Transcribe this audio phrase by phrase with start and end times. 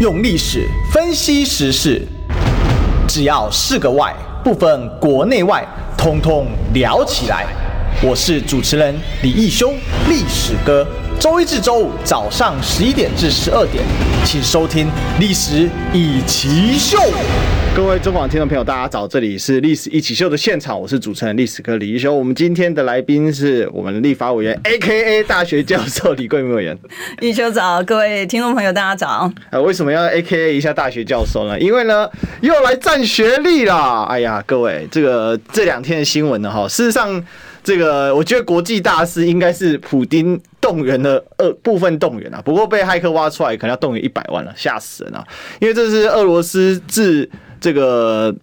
[0.00, 2.06] 用历史分析时事，
[3.08, 4.14] 只要是个“外”，
[4.44, 7.44] 不分国内外，通通聊起来。
[8.00, 9.72] 我是主持人李义修，
[10.08, 10.86] 历史哥。
[11.20, 13.82] 周一至周五早上十一点至十二点，
[14.24, 14.86] 请收听
[15.18, 16.96] 《历史一起秀》。
[17.74, 22.14] 各位中广听众朋友，大家早，这里是《历史一起秀》的现场，我是主持人历史哥李一修。
[22.14, 25.24] 我们今天的来宾是我们的立法委员，A.K.A.
[25.24, 26.78] 大学教授李桂明委员。
[27.20, 29.28] 一修早，各位听众朋友，大家早。
[29.50, 30.54] 呃，为什么要 A.K.A.
[30.54, 31.58] 一下大学教授呢？
[31.58, 32.08] 因为呢，
[32.42, 34.06] 又来占学历啦。
[34.08, 37.24] 哎呀，各位，这个这两天的新闻呢，哈，事实上。
[37.68, 45.22] 这个我觉得国际大事应该是普丁动员的呃部分动员啊，不过被骇客挖出来，可能要动员一百万了，吓死人了，
[45.60, 47.28] 因为这是俄罗斯自
[47.60, 48.34] 这个。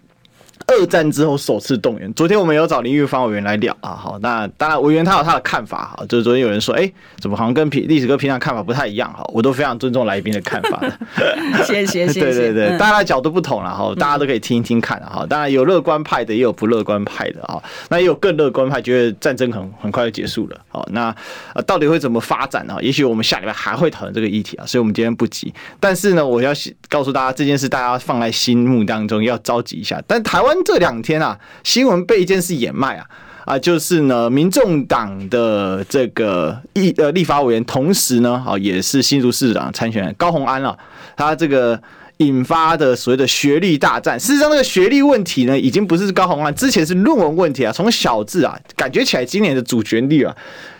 [0.67, 2.11] 二战之后首次动员。
[2.13, 11.63] 昨天我们有找林玉芳委员来聊啊，好，那当然委员他有他的看法哈，就是昨天有人说，哎、欸，怎么好像跟平历史哥平常看法不太一样哈，我都非常尊重来宾的看法 的。
[11.63, 12.19] 谢谢 谢谢。
[12.21, 15.25] 对对对，大家的角度不同了哈，大家都可以听一听看哈。
[15.29, 17.61] 当然有乐观派的，也有不乐观派的啊。
[17.89, 20.57] 那也有更乐观派，觉得战争很很快就结束了。
[20.67, 21.15] 好，那
[21.53, 22.75] 呃到底会怎么发展呢？
[22.81, 25.53] 也许我们下礼拜还会讨论这个议题啊，所以我们今天不急。
[25.79, 26.51] 但是呢，我要
[26.89, 30.01] 告诉大家这件事，大家放在心目当中，要着急一下。
[30.07, 33.05] 但台湾这两天啊，新闻被一件事掩埋啊
[33.45, 40.75] 啊，就是呢，民众党的这个议呃立法委员，同时呢啊也是新竹市长参选人高虹安啊，
[41.15, 41.79] 他这个
[42.17, 44.19] 引发的所谓的学历大战。
[44.19, 47.71] 事实上，那个学历问题呢，已经不是高虹安，之前是论文问题啊。
[47.71, 50.35] 从小字啊，感觉起来今年的主旋律啊，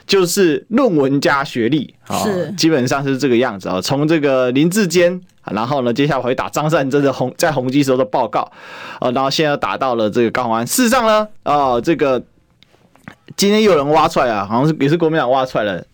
[0.07, 2.23] 就是论文加学历啊，
[2.57, 3.79] 基本上是这个样子啊。
[3.79, 5.21] 从这个林志坚。
[5.51, 8.51] 然后呢，接下来会打张善政的红在红基时候的报告，
[8.99, 10.65] 呃，然后现在打到了这个高虹安。
[10.65, 12.21] 事实上呢，啊，这个
[13.37, 15.85] 今天又有人挖出来啊，好像是也是国民党挖出来了，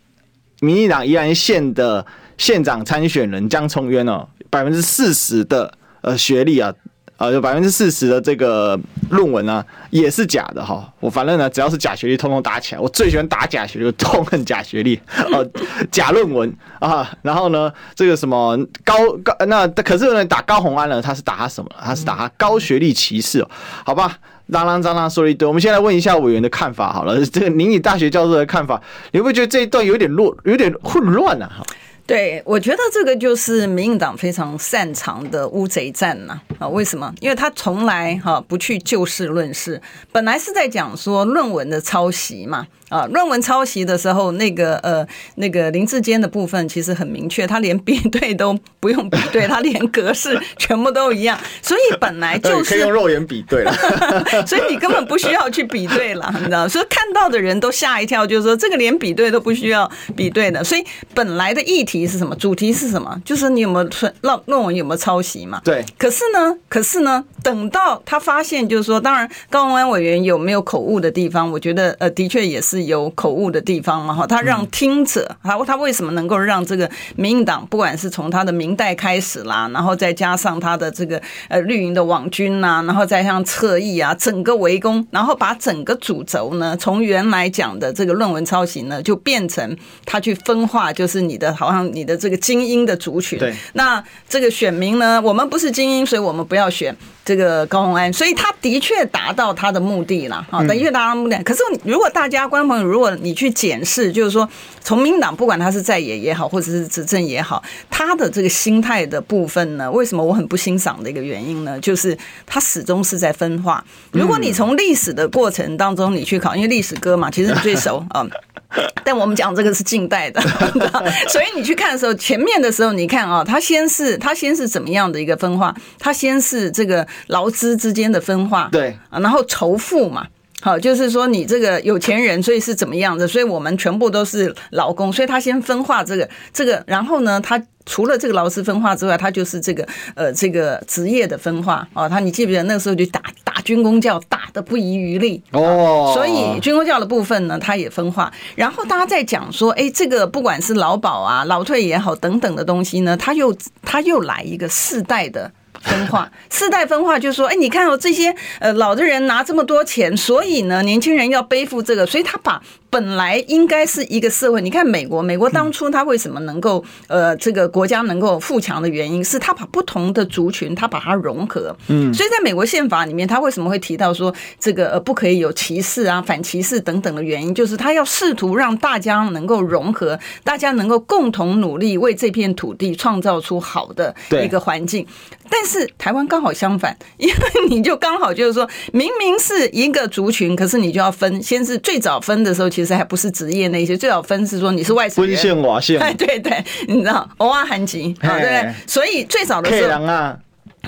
[0.62, 2.06] 民进党宜兰县的
[2.38, 6.74] 县长参选人江聪渊哦，百分之四十的呃学历啊。
[7.22, 8.80] 啊，有百分之四十的这个
[9.12, 10.92] 论文呢，也是假的哈。
[11.00, 12.82] 我反正呢，只要是假学历，通通打起来。
[12.82, 15.00] 我最喜欢打假学历，痛恨假学历，
[15.32, 15.48] 呃，
[15.92, 17.08] 假论文啊。
[17.22, 21.70] 然后呢，这个什么高高，那可是呢，打高红安呢，他是打他什么？
[21.80, 23.46] 他是打他高学历歧视。
[23.86, 24.18] 好吧，
[24.48, 25.48] 嚷嚷嚷嚷说了一堆。
[25.48, 27.24] 我们先来问一下委员的看法好了。
[27.28, 31.48] 这个您以大学教授的看法，你会不会觉得这一段有点乱，有点混乱呢？
[31.48, 31.64] 哈。
[32.12, 36.68] 对，我觉得这个就是民进党非常擅长的乌贼战呐啊！
[36.68, 37.10] 为什么？
[37.22, 42.68] 因为他从来哈不去就事论事，本来是在讲说论文的抄袭嘛。
[42.92, 53.74] 啊，论文抄袭的时候，那个呃，那个林志坚的部分其实很明确，他连 比对都不用比对，他连格式全部都一样，所以本来就 是可以用肉眼比对了，
[54.46, 56.68] 所以你根本不需要去比对了，你知道？
[56.68, 62.36] 所以看到的人都吓一跳，就是说这个连比对都不需要比对的，所以本来的议题是什么？
[62.36, 63.18] 主题是什么？
[63.24, 63.90] 就是你有没有
[64.22, 65.62] 论论文有没有抄袭嘛？
[65.64, 65.86] 对。
[65.98, 71.50] 可是呢，可是呢，等到他发现，就是说，当然高文安委员有没有口误的地方？
[71.50, 72.81] 我觉得呃，的确也是。
[72.86, 74.14] 有口误的地方嘛？
[74.14, 93.40] 哈，他让听者，他他为什么能够让这个民进党，不管是从他的明代开始啦，然后再加上他的这个呃绿营的网军呐，然后再像侧翼啊，整个围攻，然后把整个主轴呢，从原来讲的这个论文抄袭呢，就变成他去分化，就是你的好像你的这个精英的族群。
[93.40, 96.96] 对，那这个选民呢，我们不是精英，所以我们不要选。
[97.24, 101.42] 这个高虹安，所以他的确达到他的目的了，哈，的确达到目的。
[101.44, 104.48] 可是如果大家观众朋友，如果你去检视，就是说，
[104.82, 111.80] 从民党不管他是在野也好，或者是执政也好，他的这个心态的部分呢，为什么我很不欣赏的一个原因呢？
[111.80, 113.84] 就是他始终是在分化。
[114.12, 118.26] 如果你从历史的过程当中你去考，因为历史歌嘛，其实你最熟啊。
[119.04, 120.40] 但我们讲这个是近代的，
[121.28, 125.76] 所以你去看的时候，前面的时候，你看啊，他先是他先是怎么样的一个分化？
[126.00, 130.26] 他先是这个劳资之间的分化，对啊，然后仇富嘛，
[130.62, 133.28] 好，就是说你这个有钱人，所以是怎么样的？
[133.28, 137.62] 所以我们全部都是劳工，所以他先分化这个这个，然后呢，他。
[137.84, 142.08] 除了这个劳资分化之外，他就是这个呃这个职业的分化哦。
[142.08, 146.12] 他你记不记得那个时候就打打军工教，打的不遗余力哦。
[146.14, 148.32] 所以军工教的部分呢，他也分化。
[148.56, 155.52] 然后大家在讲说，哎，这个不管是劳保啊、劳退也好等等的东西呢，他又他又来一个世代的
[155.82, 156.32] 分化。
[156.52, 162.62] 世代分化就是说，哎，你看哦，这些呃老的人拿这么多钱，所以呢，年轻人要背负这个，所以他把。
[162.92, 164.62] 本来应该是一个社会。
[164.62, 171.76] 你看美国，美国当初他为什么能够呃这个国家能够富强的原因，是他把不同的族群他把它融合。
[171.88, 184.14] 嗯，所以在美国宪法里面，他为什么会提到说这个呃不可以有歧视啊、反歧视等等的原因，就是他要试图让大家能够融合，大家能够共同努力为这片土地创造出好的
[184.44, 185.08] 一个环境。
[185.50, 187.36] 但是台湾刚好相反，因为
[187.70, 191.42] 你就刚好就是说，明明是一个族群，可是你就要分。
[191.42, 195.36] 先是最早分的时候，其实还不是职业那些，最早分是说你是外省人。
[195.36, 196.00] 分线瓦线。
[196.02, 198.74] 哎，对对，你知道，偶尔含吉啊，对不对？
[198.88, 200.38] 所以最早的时候。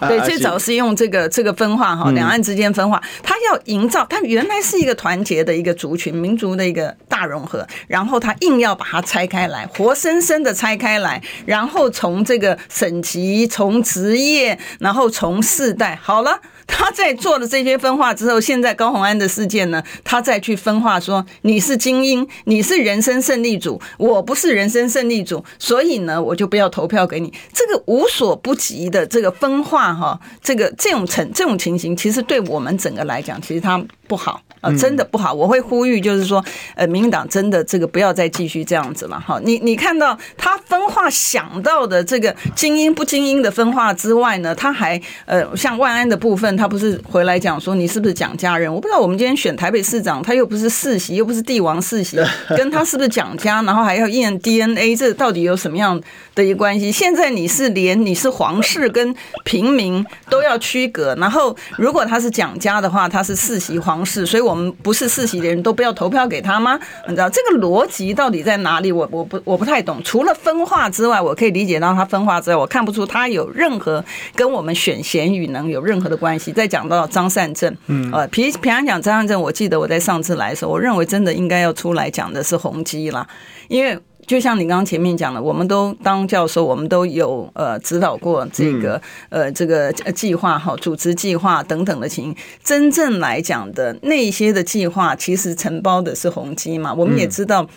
[0.01, 16.39] 对，最早是用这个这个分化哈，两岸之间分化，他要营造，他原来是一个团结的一个族群，民族的一个大融合，然后他硬要把它拆开来，活生生的拆开来，然后从这个省级，从职业，然后从世代，好了。
[16.67, 27.33] 他在做了这些分化之后，现在高红安的事件呢，他再去分化说，你是精英，你是人生胜利组，我不是人生胜利组，所以呢，我就不要投票给你。
[27.53, 34.41] 这个无所不及的这个分化哈，这个这种情这种情形，其实对我们整个来讲，其实他不好。
[34.63, 35.33] 啊，真的不好！
[35.33, 36.43] 我会呼吁，就是说，
[36.75, 39.37] 呃，民进党真的这个不要再继续这样子了哈。
[39.43, 48.73] 你你看到他分化想到的这个精英不精英的分化之外呢，他还呃，像万安的部分，他不是回来讲说你是不是蒋家人？
[48.73, 52.17] 我不知道我们今天选台北市长，他又不是世袭，又不是帝王世袭，
[52.55, 55.99] 跟他是不是蒋家，然后还要验 DNA，这到底有什么样
[56.35, 56.89] 的一个关系？
[56.89, 59.13] 现在你是连你是皇室跟
[59.43, 64.52] 平民都要区隔，然后如果他是蒋家的话，他是世袭皇室，所以我。
[64.53, 66.79] 我们不是世袭的人都不要投票给他吗？
[67.07, 68.91] 你知道这个逻辑到底在哪里？
[68.91, 69.99] 我我不我不太懂。
[70.03, 74.05] 除了分化之外，我可以理解到他分化之外，我看不出他有任何
[74.35, 76.51] 跟我们选贤与能有任何的关系。
[76.51, 83.27] 再讲到张善政，嗯，呃，平平常讲张善政，我记得我在上次来的时候，我认为真的应该要出来讲的是宏基啦，
[83.69, 83.99] 因为。
[84.25, 92.35] 就像你刚刚前面讲的，我们都当教授，我们都有呃指导过这个呃这个计划哈，组织计划等等的情形。
[92.63, 97.67] 真正来讲的那些的计划，其实承包的是宏基嘛，我们也知道。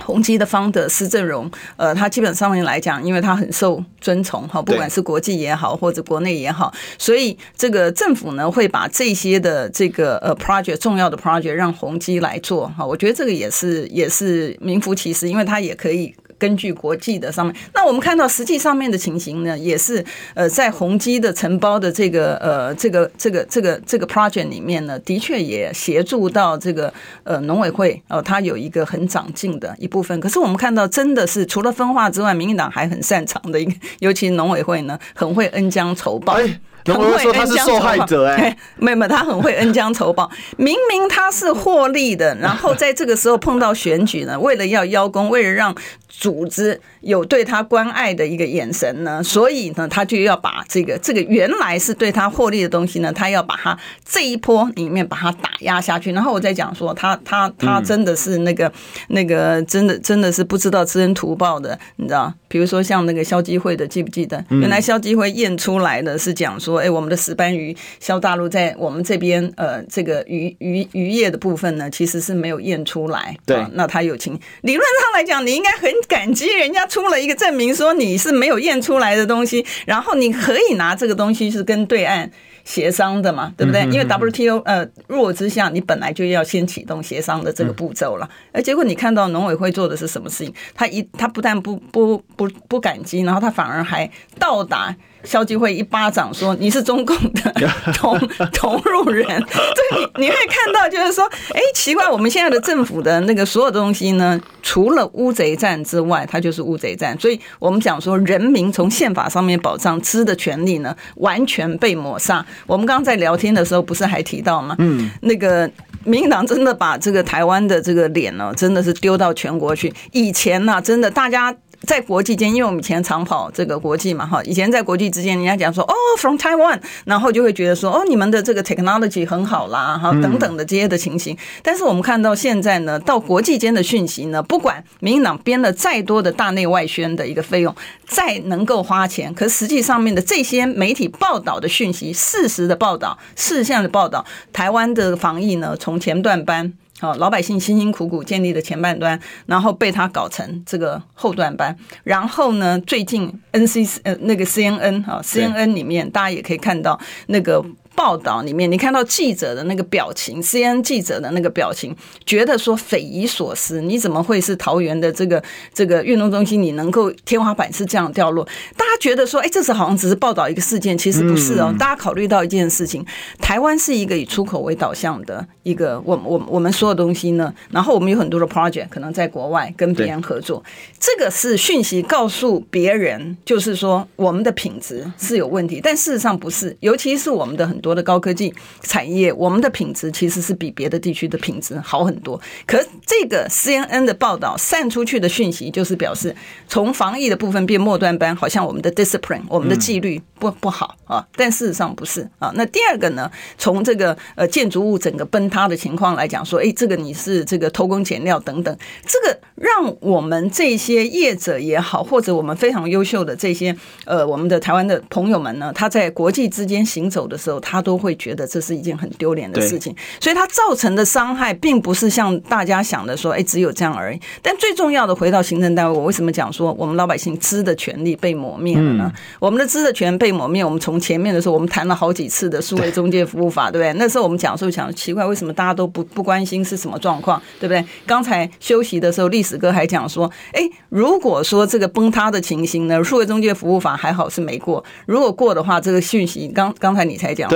[0.00, 16.14] 宏基的方的施正荣，呃，他基本上面来讲，因为他很受尊崇哈，不管是国际也好，或者国内也好，所以这个政府呢会把这些的这个呃 project 重要的 project 让宏基来做哈，我觉得这个也是也是名副其实，因为他也可以。
[16.40, 20.02] 根据国际的上面，那我们看到实际上面的情形呢，也是
[20.32, 26.92] 呃，在宏基的承包的这个呃这个这个这个这个 project 里面呢，的确也协助到这个
[27.24, 30.18] 呃农委会哦，它有一个很长进的一部分。
[30.18, 36.38] 可是我们看到，真的是除了分化之外，民进党还很擅长的一个，尤其农委会呢，很会恩将仇报。
[36.86, 40.30] 很会说他是受害者哎， 没有没有，他很会恩将仇报。
[40.56, 45.74] 明明他是获利的，然后在这个时候碰到选举呢，为了要邀功，为了让
[46.08, 56.12] 组织有对他关爱的一个眼神呢，所以呢，他就要把这个这个原来是对他获利的东西呢，他要把它这一波里面把它打压下去。
[56.12, 58.70] 然后我再讲说，他他他真的是那个
[59.08, 62.32] 那个真的真的是不知道知恩图报的，你知道？
[62.48, 64.44] 比如说像那个消基会的，记不记得？
[64.48, 66.69] 原来消基会验出来的是讲说。
[66.70, 73.36] 说哎，我们的石斑鱼，肖大陆在我们这边呃，这个渔渔渔业的部分呢，其实是没有验出来。
[73.44, 82.30] 对，啊、那他有情，理论上来讲，你应该很感激人家出了一个证明，说你是没有验出来的东西，然后你可以拿这个东西是跟对岸
[82.64, 83.82] 协商的嘛，对不对？
[83.90, 88.28] 因为 WTO 呃弱之下，你本来就要先启动协商的这个步骤了。
[88.52, 90.54] 而结果你看到农委会做的是什么事情？
[90.74, 94.08] 他一他不但不不不不感激，然后他反而还
[94.38, 94.94] 倒打。
[95.24, 97.52] 消基会一巴掌说：“你是中共的
[97.94, 98.18] 同
[98.52, 107.18] 同路人。”对，你你会看到，就是说，哎，奇怪，我们现在的政府的那个所有东西呢，除了乌贼战之外，它就是乌贼战。
[107.18, 112.44] 所以我们讲说，人民从宪法上面保障知的权利呢，完全被抹杀。
[112.66, 114.74] 我们刚刚在聊天的时候，不是还提到吗？
[114.78, 115.70] 嗯，那个
[116.04, 119.92] 民进党真的把这个台湾的这个脸呢，真的是丢到全国去。
[120.12, 121.54] 以前呢，真的大家。
[121.86, 131.36] 在国际间，因为我们以前常跑这个国际嘛，哈，以前在国际之间，人家讲说哦，from Taiwan，然后就会觉得说哦，你们的这个 technology 很好啦，哈，等等的这些的情形。
[131.62, 137.74] 但是我们看到现在呢，到国际间的讯息呢，不管民进党编了再多的大内外宣的一个费用，
[138.06, 146.74] 再能够花钱，可实际上面的这些媒体报道的讯息，事实的报道，事项的报道，台湾的防疫呢，从前段班。
[147.00, 151.74] 好，老百姓辛辛苦苦建立的前半端，然后被他搞成这个后段班。
[152.04, 161.94] 然后呢，最近 N C 呃那个 C N N 啊 C N N 里面，大家也可以看到那个报道里面，你看到记者的那个表情，CNN 记者的那个表情，
[162.24, 165.42] 觉得说匪夷所思，你怎么会是桃园的这个
[165.74, 166.62] 这个运动中心？
[166.62, 168.44] 你能够天花板是这样掉落？
[168.76, 171.74] 大家觉得说，哎，这次好像只是报道一个事件，其实不是哦。
[171.78, 173.04] 大家考虑到一件事情，
[173.38, 180.62] 台湾是一个以出口为导向的一个，我我我们所有东西呢，然后我们有很多的 project，可能在国外跟别人合作，
[180.98, 187.90] 这个是讯息告诉别人，就是说我们的品质是有问题，但事实上不是，尤其是我们的很多。
[187.94, 192.40] 的高科技产业，我们的品质其实是比别的地区的品质好很多。
[192.64, 196.34] 可这个 CNN 的报道散出去的讯息，就是表示
[196.68, 201.26] 从防疫的部分变末端班，好像我们的 discipline，我们的纪律不不好啊。
[201.34, 202.52] 但事实上不是啊。
[202.54, 224.18] 那第二个呢，从这个呃建筑物整个崩塌的情况来讲，说，哎，这个你是这个偷工减料等等，这个让我们这些业者也好，或者我们非常优秀的这些呃我们的台湾的朋友们呢，他在国际之间行走的时候，他都会觉得这是一件很丢脸的事情，所以它造成的伤害并不是像大家想的说，哎，只有这样而已。
[224.40, 229.12] 但最重要的，回到行政单位，我为什么讲说我们老百姓知的权利被磨灭了呢？
[229.38, 233.92] 我们的知的权被磨灭，我们从前面的时候，我们谈了好几次的数位中介服务法，对不对？
[233.98, 237.84] 那时候我们讲说，讲奇怪，为什么大家都不不关心是什么状况，对不对？
[238.06, 247.50] 刚才休息的时候，历史哥还讲说，哎，如果说这个崩塌的情形呢，数位中介服务法还好是没过，如果过的话，这个讯息刚刚才你才讲。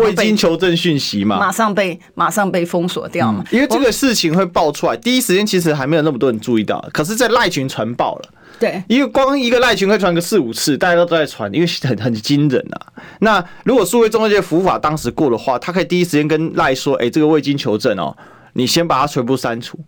[0.00, 3.56] 未经求证讯息嘛，马上被马上被封锁掉嘛、嗯。
[3.56, 8.28] 因为这个事情会爆出来，第一时间其实还没有那么多人注意到，可是，在赖群传爆了。
[8.58, 12.86] 对，因为光一个赖群会传个四五次，大家都都在传，因为很很惊人啊。
[13.18, 18.16] 那如果数位中介服务法当时过的话，他可以第一时间跟赖说：“哎、欸，这个未经求证哦，
[18.52, 19.78] 你先把它全部删除。”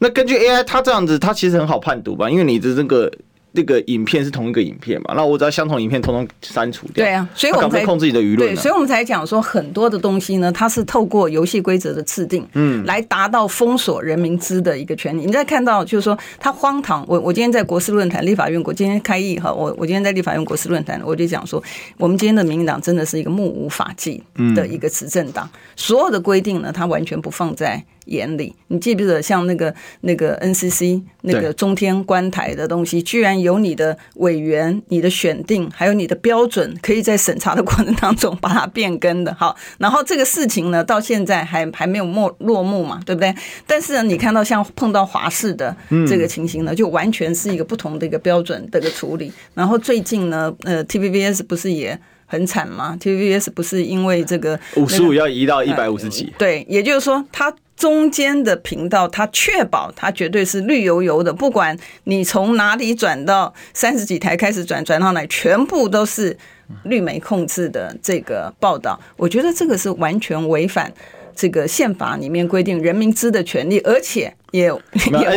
[0.00, 2.30] 那根据 AI，它这样子，它其实很好判读吧？
[2.30, 3.10] 因为你的这个。
[3.54, 5.14] 这个影片是同一个影片嘛？
[5.16, 7.04] 那我只要相同影片通通删除掉。
[7.04, 8.54] 对啊，所以我们才控制你的舆论。
[8.54, 15.24] 对，所以我们才讲说很多的东西呢，它是透过游戏规则的制定，嗯，来达到封锁人民知的一个权利。
[15.24, 17.04] 你再看到就是说，它荒唐。
[17.08, 21.62] 我我今天在国事论坛立法院，我今天开议哈，我我今天在立法院国事论坛，我就讲说，
[21.96, 24.22] 我们今天的民进党真的是一个目无法纪
[24.54, 27.82] 的一个执政党，所有的规定呢，它完全不放在。
[28.08, 39.34] 眼里，你记不记得像那个那个 NCC 那个中天观台的东西，居然有你的委员、你的选定，还有你的标准，可以在审查的过程当中把它变更的。
[39.34, 43.34] 好，然后这个事情呢，到现在还还没有落落幕嘛，对不对？
[43.66, 49.32] 但是呢，你看到像碰到华视的这个情形呢，就完全是一个不同的一个标准的一个处理。
[49.54, 56.32] 然后最近呢，呃，TVBS 不是也很惨吗？TVBS 不是因为这个五十五要移到一百五十几？
[56.38, 57.54] 对，也就是说它。
[57.78, 66.36] 中间的频道，它确保它绝对是绿油油的，不管你从哪里转到三十几台开始转，转到哪，全部都是
[66.82, 68.98] 绿媒控制的这个报道。
[69.16, 70.92] 我觉得这个是完全违反
[71.36, 74.72] 这个宪法里面规定人民知的权利，而且也也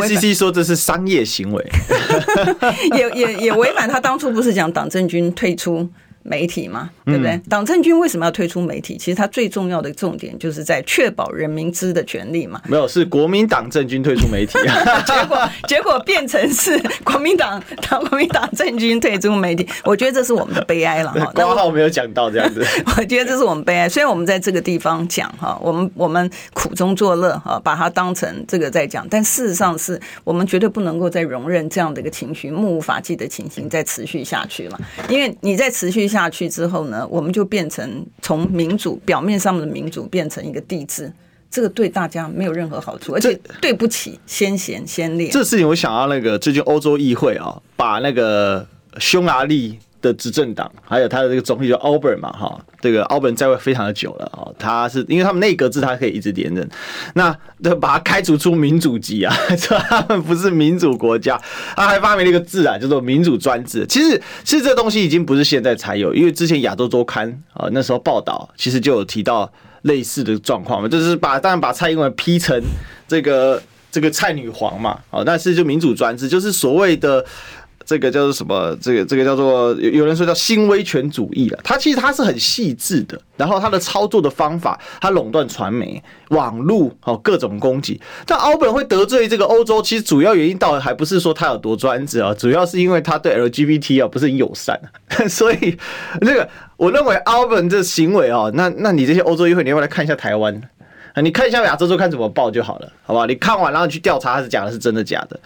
[0.01, 1.63] NCC 说这是商业行为，
[2.97, 5.87] 也也也违反他当初不是讲党政军退出。
[6.23, 7.31] 媒体嘛，对不对？
[7.31, 8.97] 嗯、党政军为什么要退出媒体？
[8.97, 12.61] 其实它最重要的重点就是在确保人民知的权利嘛。
[12.67, 14.59] 没有，是国民党政军退出媒体，
[15.07, 19.67] 结果结果变成是国民党党国民党政军退出媒体。
[19.83, 21.31] 我觉得这是我们的悲哀了哈。
[21.33, 22.63] 刚好没有讲到这样子，
[22.97, 23.89] 我觉得这是我们悲哀。
[23.89, 34.79] 虽然我们在这个地方讲哈，我们我们苦中作乐哈，把它当成这个在讲，但事实上是我们绝对不能够再容忍这样的一个情绪，目无法纪的情形再持续下去了。
[35.09, 36.10] 因为你在持续。
[36.11, 41.11] 下去之后呢，我们就变成从民主表面上的民主变成一个帝制，
[41.49, 45.29] 这个对大家没有任何好处，而且对不起先贤先烈。
[45.29, 48.67] 这事情我想到那个最近欧洲议会啊，把那个
[48.99, 49.79] 匈牙利。
[50.01, 56.67] 的执政党，还有他的这个总理叫奥本嘛，哈，这个奥本在位非常的久了啊，他是因为他们内阁制，他可以一直连任，
[57.13, 61.39] 那就把他开除出民主籍啊，说 他们不是民主国家，
[61.75, 63.85] 他还发明了一个字啊，叫做民主专制。
[63.87, 69.51] 其实，其实这东西已经不是现在才有，因为之前亚洲周刊啊那时候报道，其实就有提到
[69.83, 72.59] 类似的状况嘛，就是把当然把蔡英文批成
[73.07, 77.23] 这个这个蔡女皇嘛，啊，但是就民主专制，就是所谓的。
[77.85, 78.75] 这个叫做什么？
[78.81, 81.59] 这个这个叫做有有人说叫新威权主义了。
[81.63, 87.99] 它其实它是很细致的，然后它的操作的方法，它垄断传媒、网络哦各种攻击。
[88.25, 94.79] 但奥本会得罪这个欧洲，其实主要原因倒还不是说他有多专制啊，主要是因为他对 LGBT 啊不是很友善。
[95.27, 95.77] 所以
[96.21, 96.47] 那个
[96.77, 100.61] 我认为奥本这行为啊，那那你这些欧洲议会，你要不要来看一下台湾？
[101.21, 103.25] 你看一下亚洲周刊怎么报就好了，好吧？
[103.25, 105.37] 你看完然后你去调查他是讲的是真的假的。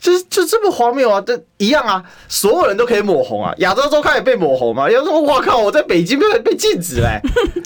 [0.00, 1.20] 就是就这么荒谬啊！
[1.20, 3.52] 这一样啊，所有人都可以抹红啊。
[3.58, 4.88] 亚洲周刊也被抹红嘛？
[4.88, 7.22] 有人说：“我靠，我在北京被被禁止嘞、 欸！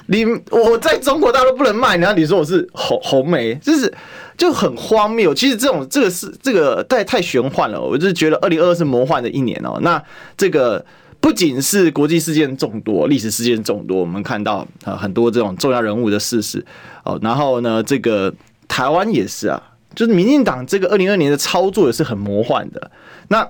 [0.07, 3.93] 你我在中国大陆不能卖，然后你说我是红红梅，就是
[4.39, 5.35] 就很荒谬。
[5.35, 7.79] 其实这种这个是这个太太玄幻了。
[7.79, 9.79] 我就是觉得二零二二是魔幻的一年哦。
[9.83, 10.03] 那
[10.35, 10.83] 这个
[11.21, 16.65] 不仅是国际事件众多，历史事件众多，我们看到啊很多这种重要人物的逝世
[17.05, 17.19] 哦。
[17.21, 18.33] 然后呢，这个
[18.67, 19.63] 台湾也是啊。
[19.95, 22.91] 就是民进党这个二零二年的操作也是很魔幻的，
[23.29, 23.49] 那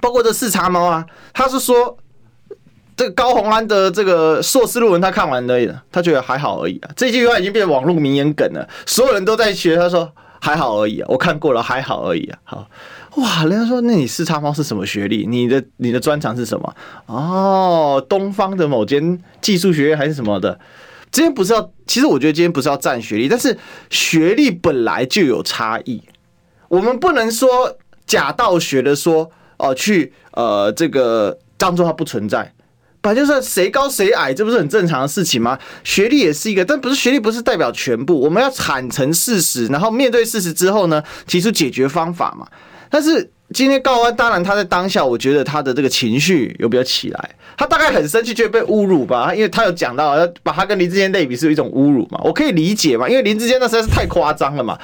[0.00, 1.96] 包括这四叉猫啊，他是说
[2.96, 6.90] 这个高虹安的这个硕士论文他看完了，他觉得还好而已啊。
[6.96, 9.76] 这句话已经变网络名言梗了，所有人都在学。
[9.76, 12.38] 他说还好而已啊，我看过了，还好而已啊。
[12.44, 12.68] 好
[13.16, 15.26] 哇，人家说那你四叉猫是什么学历？
[15.26, 16.74] 你的你的专长是什么？
[17.06, 20.58] 哦，东方的某间技术学院还是什么的？
[21.12, 23.56] 今天不是要，其实我觉得今天不是要占学历，但是
[23.90, 26.02] 学历本来就有差异，
[26.68, 27.76] 我们不能说
[28.06, 32.52] 假道学的说哦，去呃这个当做它不存在，
[33.02, 35.58] 本来就是谁高谁矮，这不是很正常的事情吗？
[35.84, 42.48] 学历也是一个，但不是学历不是代表全部，我们要坦诚事实，然后面对事实之后呢，提出解决方法嘛。
[42.88, 47.30] 但是今天高虹安，当然他在当下，我觉得他的这个情绪有比较起来。
[47.56, 54.76] 他大概很生气，觉得被侮辱吧，因为他有讲到要把他跟林志坚类比是一种侮辱嘛，我可以理解嘛，因为林志坚那实在是太夸张了嘛，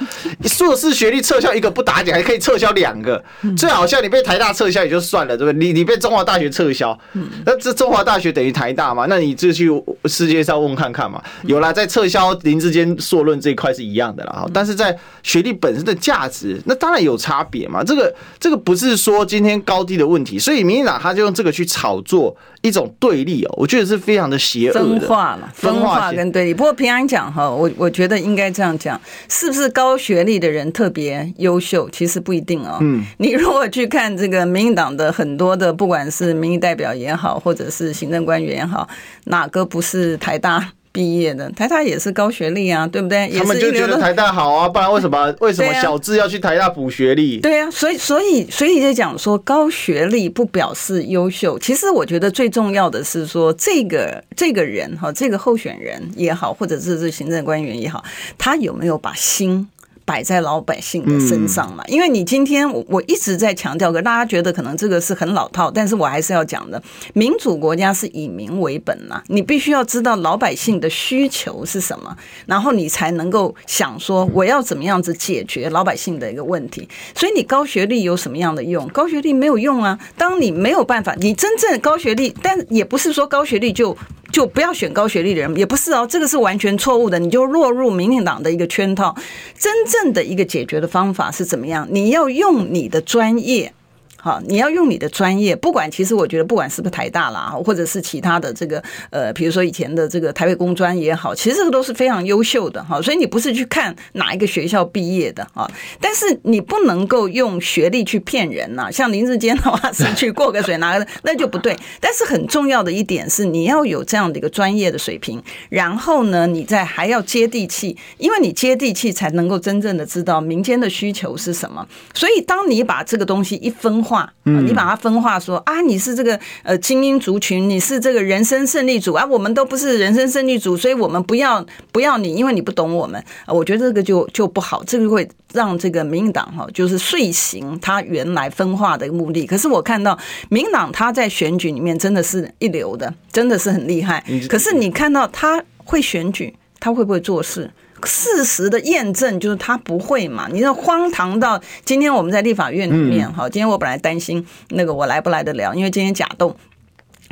[0.45, 3.21] 硕士学历撤销一个不打紧，还可以撤销两个，
[3.57, 5.59] 最好像你被台大撤销也就算了，对不对？
[5.59, 6.97] 你你被中华大学撤销，
[7.43, 9.07] 那这中华大学等于台大嘛？
[9.09, 9.69] 那你就去
[10.05, 22.35] 世界上问看看嘛，有啦，在撤销林志坚硕论这一块是一样的啦，但是在学历本身的价值，那当然有差别嘛，这个这个不是说今天高低的问题，所以民进党他就用这个去炒作。
[22.61, 26.53] 一种对立哦，我觉得是非常的邪恶的分化了，分化跟对立。
[26.53, 28.99] 不过平安讲哈，我我觉得应该这样讲，
[29.29, 31.89] 是不是高学历的人特别优秀？
[31.89, 32.77] 其实不一定哦。
[32.81, 38.89] 嗯，你如果去看这个民进党的很多的，不管是民意代表也好，或者是行政官员也好，
[39.27, 40.73] 哪个不是台大？
[40.91, 43.29] 毕业的台大也是高学历啊，对不对？
[43.37, 47.39] 他们就觉得台大好啊，不然为什么 为什么小智要去台大补学历？
[47.39, 51.57] 对啊，所以所以所以就讲说高学历不表示优秀。
[51.59, 58.03] 其实我觉得最重要的是说这个这个人哈，这个候选人也好，或者是这行政官员也好，
[58.37, 59.67] 他有没有把心
[60.09, 61.83] 摆在老百姓的身上嘛？
[61.85, 66.81] 因为你今天我我一直在强调，可大家觉得可能这个是很老套，但是我还是要讲的。
[67.13, 76.89] 民主国家是以民为本呐，你必须要知道老百姓的需求是什么，然后你才能够想说我要怎么样子解决老百姓的一个问题。
[77.13, 78.87] 所以你高学历有什么样的用？
[78.87, 79.99] 高学历没有用啊！
[80.17, 83.95] 当你没有办法，你真正高学历，但也不是说高学历就。
[84.31, 87.19] 就不要选高学历的人，也不是哦，这个是完全错误的。
[87.19, 89.15] 你就落入民进党的一个圈套。
[89.57, 91.87] 真正的一个解决的方法是怎么样？
[91.91, 93.73] 你要用你的专业。
[94.21, 103.01] 好，你要用你的专业，不管其实我觉得，不管是不是台大啦，或者是其他的这个呃，比如说以前的这个台北工专也好，其实这个都是非常优秀的哈。
[103.01, 105.65] 所以你不是去看哪一个学校毕业的啊，
[106.01, 108.91] 但是你不能够用学历去骗人呐。
[108.91, 111.73] 像林志坚的话是去过个水拿个， 那就不对。
[112.01, 121.87] 但是很重要的一点是，你要有这样的一个专业的水平，然后呢，你再还要接地气，因为你接地气才能够真正的知道民间的需求是什么。
[122.13, 124.03] 所以当你把这个东西一分。
[124.09, 133.23] 化，你把它分化说啊，你是这个呃精英族群，你是这个人生胜利组啊，我们都不是人生胜利组，所以我们不要不要你，因为你不懂我们。
[133.45, 139.45] 我觉得这个就就不好，这个会让这个民进党哈，就是遂行他原来分化的目的。
[139.45, 140.17] 可是我看到
[140.49, 144.23] 民进党他在选举里面真的是一流的，真的是很厉害。
[144.49, 147.69] 可是你看到他会选举，他会不会做事？
[148.05, 150.47] 事实的验证就是他不会嘛？
[150.51, 156.55] 你说荒唐到今天我们在立法院里面哈，今天我本来担心那个我来不来得了，因为今天甲冻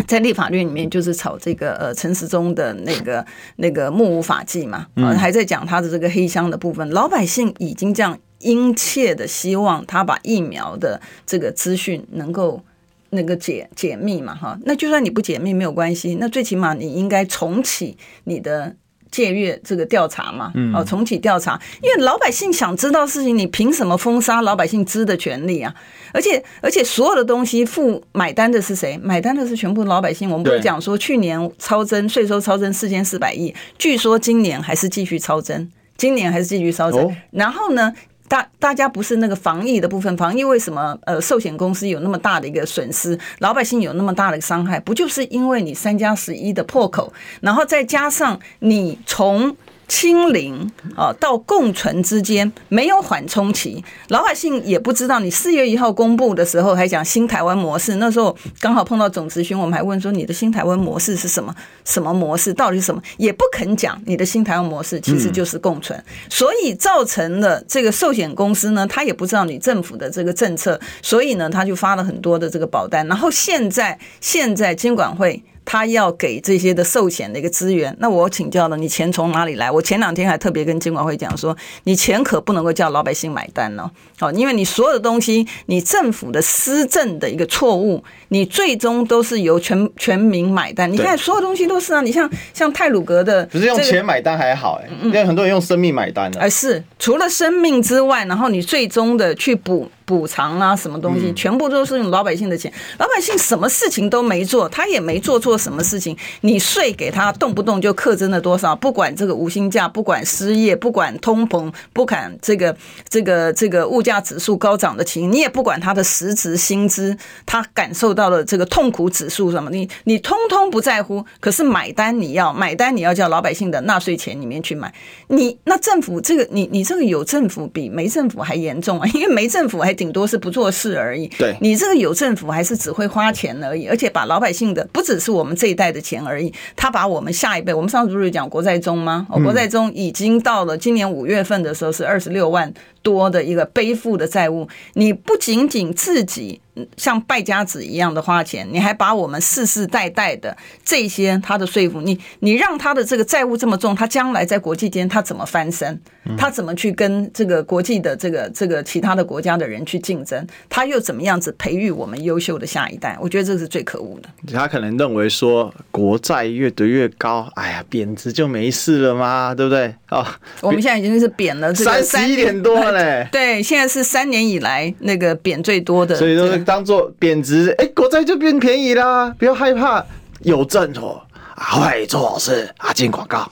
[0.06, 3.26] 在立法院里面就是炒这个呃陈时中的那个
[3.58, 12.62] 那个目无法纪嘛，还在讲他的这个黑箱的部分，老百姓已经这样殷切的希望他把疫苗的这个资讯能够
[13.10, 18.76] 那个解解密嘛哈，那就算你不解密没有关系，那最起码你应该重启你的。
[19.12, 25.74] 借阅这个调查嘛，哦，重启调查，因为老百姓想知道事情，你凭什么封杀老百姓知的权利啊？
[26.14, 28.98] 而且，而且所有的东西付买单的是谁？
[29.04, 30.30] 买单的是全部老百姓。
[30.30, 37.16] 我们不是讲说去年超增税收超增四千四百亿，据说今年还是继续超增，今年还是继续超增。
[37.32, 37.94] 然后呢？
[38.28, 49.56] 大大家不是那个防疫的部分，防疫为什么呃寿险公司有那么大的一个损失，老百姓有那么大的伤害，不就是因为你三加十一的破口，然后再加上你从
[49.88, 55.20] 清零啊到共存之间没有缓冲期，老百姓也不知道。
[55.20, 61.56] 你四月一号公布的时候还讲新台湾模式，那时候刚好碰到总咨询，我们还问说你的新台湾模式是什么？
[61.86, 62.54] 什么模式？
[62.54, 63.02] 到底是什么？
[63.18, 75.42] 也不肯讲你的新台湾模式其实就是共存，所以造成了这个寿险公司呢，他也不知道你政府的这个政策，所以呢，他就发了很多的这个保单，然后现在现在监管会。
[75.70, 79.70] 他要给这些的寿险的一个资源，那我请教了，你钱从哪里来？
[79.70, 81.54] 我前两天还特别跟金管会讲说，
[81.84, 90.90] 你钱可不能够叫老百姓买单呢，哦，因为你所有的东西，你政府的施政的一个错误，你最终都是由全全民买单。
[90.90, 96.40] 你看所有东西都是啊，你像像泰鲁格的，不是用钱买单还好哎，因为很多人用生命买单的。
[96.40, 99.92] 哎，是除了生命之外，然后你最终的去补。
[100.08, 102.72] 补偿啊，什么东西，全部都是用老百姓的钱。
[102.98, 106.16] 老百姓什么事情都没做，他也没做错什么事情。
[106.40, 108.74] 你税给他，动不动就课征了多少？
[108.74, 112.74] 不管这个无薪假，不管失业，不管通膨，不管这个
[113.10, 121.26] 这个这个物价指数高涨的情形，你也不管他的实质薪资，他感受到了这个痛苦指数什么，你你通通不在乎。
[121.42, 124.94] 可是买单你要买单，你要叫老百姓的纳税钱里面去买。
[125.28, 129.97] 你那政府这个，你你这个有政府比没政府还严重啊，因为没政府还。
[129.98, 131.28] 顶多是不做事而已。
[131.40, 139.26] 对，你这个有政府还是只会花钱而已，而且把老百姓的不只是我们这一代的钱而已，他把我们下一辈，我们上次不是讲国债中吗？
[139.30, 142.72] 哦，国债中已经到了今年五月份的时候是二十六万
[143.08, 146.60] 多的一个背负的债务，你不仅仅自己。
[146.96, 156.00] 像败家子一样的花钱，你还把我们世世代代的这些他的税负，你你让他的这个债务这么重，他将来在国际间他怎么翻身？
[156.38, 160.46] 他怎么去跟这个国际的这个这个其他的国家的人去竞争？
[160.70, 163.18] 他又怎么样子培育我们优秀的下一代？
[163.20, 164.30] 我觉得这是最可恶的。
[164.54, 169.56] 他可能认为说国债越堆越高，哎呀，贬值就没事了吗？
[169.56, 169.96] 对不对？
[170.12, 170.24] 哦，
[170.62, 173.28] 我们现在已经是贬了三十一点多了嘞。
[173.32, 176.58] 对，现在是三年以来那个贬最多的，所以说。
[176.66, 179.34] 当做贬值，哎，国债就变便宜啦！
[179.38, 180.04] 不要害怕，
[180.42, 181.18] 有政府
[181.56, 182.92] 会做好事啊！
[182.92, 183.50] 进广告，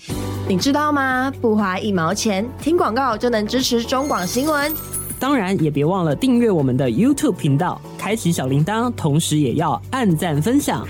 [0.47, 1.31] 你知道吗？
[1.39, 4.73] 不花一毛钱，听广告就能支持中广新闻。
[5.19, 10.86] 当然，也别忘了订阅我们的 YouTube 频道，开启小铃铛，同时也要按赞分享，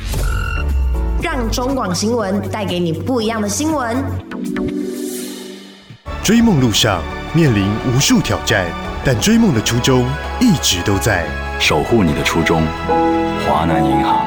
[1.21, 3.97] 让中广新闻带给你不一样的新闻。
[6.25, 7.03] 追梦路上
[7.35, 8.65] 面临无数挑战，
[9.03, 10.07] 但追梦的初衷
[10.39, 11.23] 一直都在。
[11.59, 12.63] 守护你的初衷，
[13.45, 14.25] 华南银行。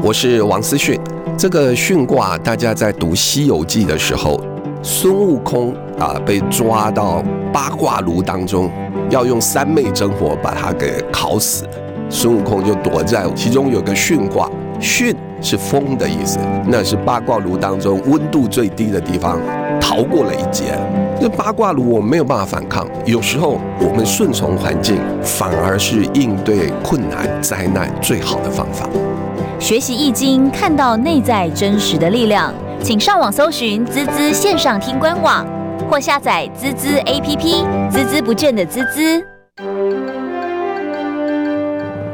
[0.00, 0.98] 我是王思训。
[1.36, 4.40] 这个训卦，大家在读《西游记》的时候，
[4.82, 8.72] 孙悟空啊被抓到八卦炉当中，
[9.10, 11.68] 要用三昧真火把他给烤死。
[12.08, 19.40] 孙悟空就躲在其中有个巽卦，巽是风的意思，那是八卦炉当中温度最低的地方，
[19.80, 20.78] 逃过了一劫。
[21.20, 28.88] 这八卦炉我们没有办法反抗，有时候我们顺从环境，反而是应对困难灾难最好的方法。
[29.58, 35.46] 学习易经，看到内在真实的力量，请上网搜寻“滋滋线上听官网”
[35.90, 39.24] 或下载“滋滋 APP”，孜孜不倦的滋滋。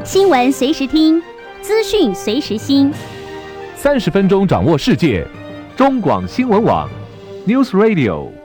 [0.05, 1.21] 新闻随时听，
[1.63, 2.91] 资讯随时新，
[3.77, 5.25] 三十分钟掌握世界。
[5.77, 6.89] 中广新闻网
[7.47, 8.42] ，News Radio。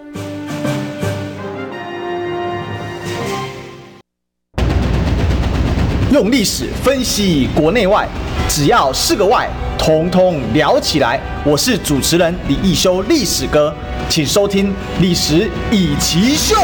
[6.18, 8.04] 用历史分析国内外，
[8.48, 11.20] 只要是个“外”，统统聊起来。
[11.44, 13.72] 我是主持人李易修，历史哥，
[14.08, 14.66] 请收听
[15.00, 16.56] 《历史一奇秀》。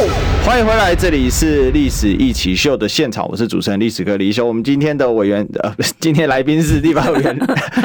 [0.45, 4.45] 欢迎回来，这里是《历史一奇秀》的现场，我是主持人历史哥李一修。
[4.45, 7.39] 我们今天的委员呃，今天来宾是立法委员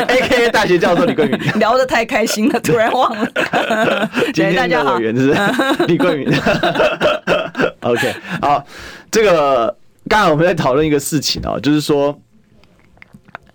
[0.08, 0.50] ，A.K.A.
[0.50, 1.40] 大学教授李桂敏。
[1.60, 3.30] 聊得太开心了，突然忘了。
[4.34, 5.38] 今天的委员是
[5.86, 6.36] 李桂敏。
[7.82, 8.66] OK，好，
[9.12, 9.76] 这个。
[10.10, 12.20] 刚才我们在讨论一个事情啊，就是说，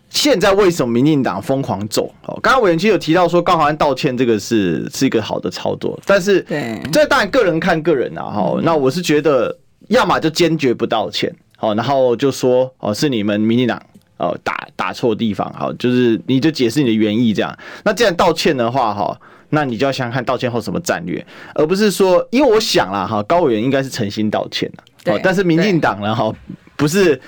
[0.08, 2.06] 现在为什么民进党疯狂走？
[2.26, 8.22] 哦，刚刚委员其实有提到说高虹安道歉这个是是一个好的操作，但是对，这当然个人看个人啊。
[8.22, 13.82] 哈，那我是觉得，要么就坚决不道歉，好，然后就说哦是你们民进党
[14.18, 17.58] 哦打打错地方，好，就是你就解释你的原意这样。
[17.84, 19.20] 那既然道歉的话，哈，
[19.54, 24.84] 那你就要想想看道歉后什么战略，而不是说，因为我想啦，哈，高委员应该是诚心道歉的。
[25.04, 26.32] 对，但是民进党呢，哈，
[26.76, 27.20] 不是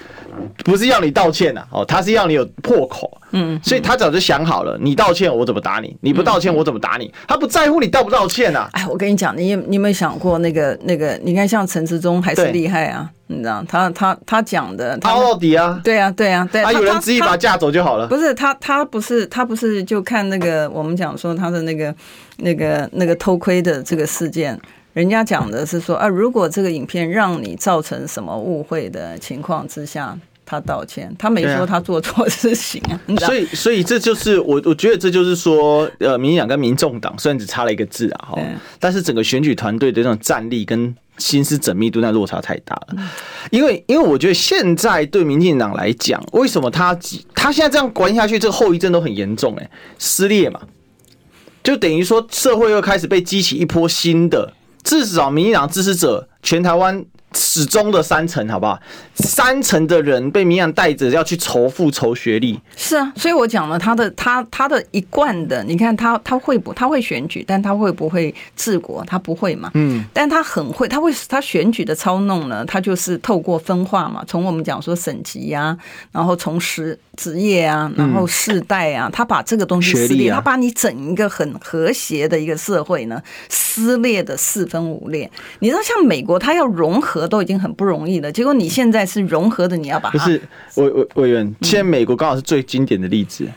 [0.65, 8.69] 不是要你道歉呐，哦，他是要你有破口，嗯，所以他早就想好了，你道歉我怎么打你，你不道歉我怎么打你，他不在乎你道不道歉呐。
[8.73, 11.19] 哎，我跟你讲，你你有没有想过那个那个？
[11.23, 18.07] 你看像陈志忠还是厉害啊，你知道他他他讲的，他到底啊，对啊对啊对，啊有人执意把他架走就好了。
[18.07, 21.95] 不是他他不是他不是就看那个我们讲说他的那个
[22.39, 24.59] 那个那个偷窥的这个事件。
[24.97, 32.99] 人家讲的是说啊，如果这个影片让你造成什么误会的情况之下，他道歉，他没说他做错事情啊。
[33.21, 38.43] 所以，所以这就是我，我觉得这就是说，呃，民进党跟民众党虽然只差了一个字啊，哈，
[38.81, 42.97] 但是整个选举团队的这种战力跟心思缜密度那落差太大了。
[43.51, 46.99] 因为，因为我觉得现在对民进党来讲，为什么他
[47.35, 50.59] 他现在这样关下去，这个后遗症都很严重，哎，撕裂嘛，
[51.63, 54.55] 就等于说社会又开始被激起一波新的。
[54.87, 57.05] 至少民进党支持者，全台湾
[57.37, 58.81] 始终的三成，好不好？
[59.15, 62.59] 三成的人被民养带着要去仇富、仇学历。
[62.77, 69.05] 是啊，所以我讲了他的他他的一贯的，你看他他会不他会选举，但他会不会治国？
[69.07, 69.71] 他不会嘛。
[69.75, 70.05] 嗯。
[70.13, 72.65] 但他很会，他会他选举的操弄呢？
[72.65, 75.77] 他就是透过分化嘛，从我们讲说省级呀，
[76.13, 85.31] 然后从实职业啊，然后世代啊，他把这个东西撕裂，他把你整一个很和谐的一个社会呢撕裂的四分五裂。
[85.59, 89.07] 你知道，像美国，他要融合都已经很不容易了，结果你现在。
[89.07, 90.19] 是融合的，你要把它。
[90.19, 90.43] 不是
[90.75, 93.45] 委委委员，现在美国刚好是最经典的例子。
[93.45, 93.53] 嗯、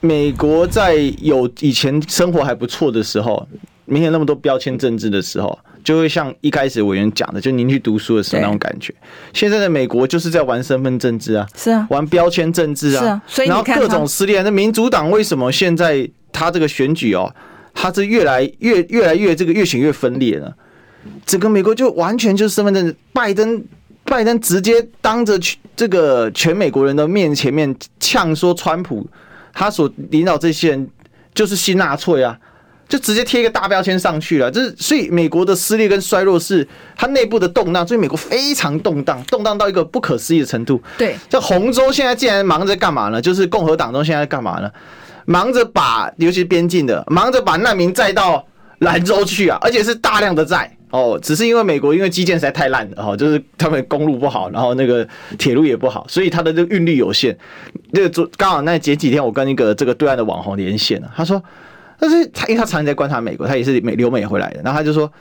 [0.00, 3.44] 美国在有以前生活还不错的时候，
[3.86, 8.94] 没有那么多标签政治的时候，就会像一开始委员讲的，就您去读书的时候那种感觉。
[9.32, 14.42] 现在的美国就是在玩身份政治啊，是啊，玩标签政治啊，是啊，所以然后各种撕裂。
[14.42, 17.34] 那民主党为什么现在他这个选举哦，
[17.74, 20.52] 他是越来越越来越这个越选越分裂呢？
[21.26, 23.64] 整个美国就完全就是身份政治，拜登。
[24.06, 25.40] 拜登直接当着
[25.74, 29.06] 这个全美国人的面前面呛说，川普
[29.50, 30.88] 他所领导这些人
[31.34, 32.38] 就是新纳粹啊，
[32.86, 34.50] 就直接贴一个大标签上去了。
[34.50, 40.78] 这是所以美国的撕裂跟衰弱是它内部的动荡，所以美国非常动荡，动荡到一个不可思议的程度。
[40.98, 43.22] 对，这红州现在竟然忙着干嘛呢？
[43.22, 44.70] 就是共和党中现在干嘛呢？
[45.24, 48.46] 忙着把尤其是边境的，忙着把难民载到
[48.80, 50.70] 兰州去啊，而且是大量的载。
[50.94, 55.04] 哦，只是因为美国因为基建实在太烂了哈，就是他们公路不好，然后那个
[55.36, 57.36] 铁路也不好，所以它的这个运力有限。
[57.90, 61.42] 那个昨刚好那前几天我跟一个这个对岸的网红连线了，他说，
[61.98, 65.12] 但是他因为他常年在观察美国，他也是美留美回来的，然后他就说，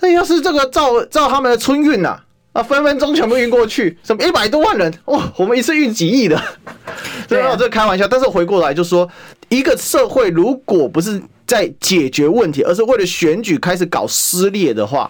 [0.00, 2.18] 那要是这个照照他们的春运呐，
[2.52, 6.36] 啊分分钟全部运过去，什么一百多万人哇，我们一次运几亿的，
[7.28, 8.04] 所以我这开玩笑。
[8.08, 9.08] 但是回过来就说，
[9.48, 15.08] 一个社会如果不是在解决问题，而是为了选举开始搞撕裂的话。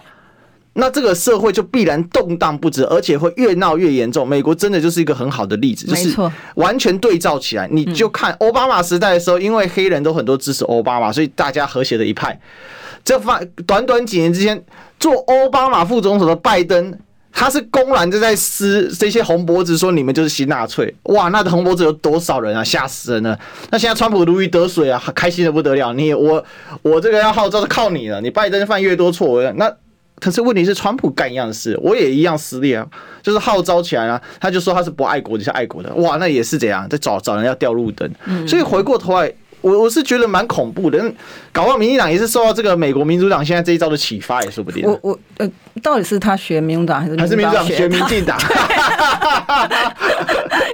[0.73, 4.25] 那这个社会就必然动荡不止，而且会越闹越严重。
[4.25, 6.15] 美国真的就是一个很好的例子，就是
[6.55, 12.39] 完全对照起来，你就看奥巴马时代的时候，因为黑人都很多支持奥巴马，所以大家和谐的一派。
[13.03, 14.63] 这发短短几年之间，
[14.97, 16.97] 做奥巴马副总统的拜登，
[17.33, 20.95] 他是公然就在撕这些红脖子，说你们就是新纳粹。
[21.03, 22.63] 哇，那红脖子有多少人啊？
[22.63, 23.37] 吓死人了！
[23.71, 25.91] 那现在川普如鱼得水啊，开心的不得了。
[25.91, 26.41] 你我
[26.81, 29.69] 我这个要号召是靠你了，你拜登犯越多错，那。
[30.21, 32.87] 可是问题是，川普干一样的事，我也一样撕裂啊，
[33.21, 38.09] 就是号召起来啊，他就说他是不爱国你是爱国的，哇，那也是这样，在找找人要掉路灯，
[38.47, 39.33] 所以回过头来。
[39.61, 40.97] 我我是觉得蛮恐怖的，
[41.53, 44.83] 搞不好民进党也是受到这个美国民主党现在这一招的启发，也说不定。
[44.85, 45.49] 我我呃，
[45.83, 48.39] 到底是他学民主党还是还是民主党学民进党？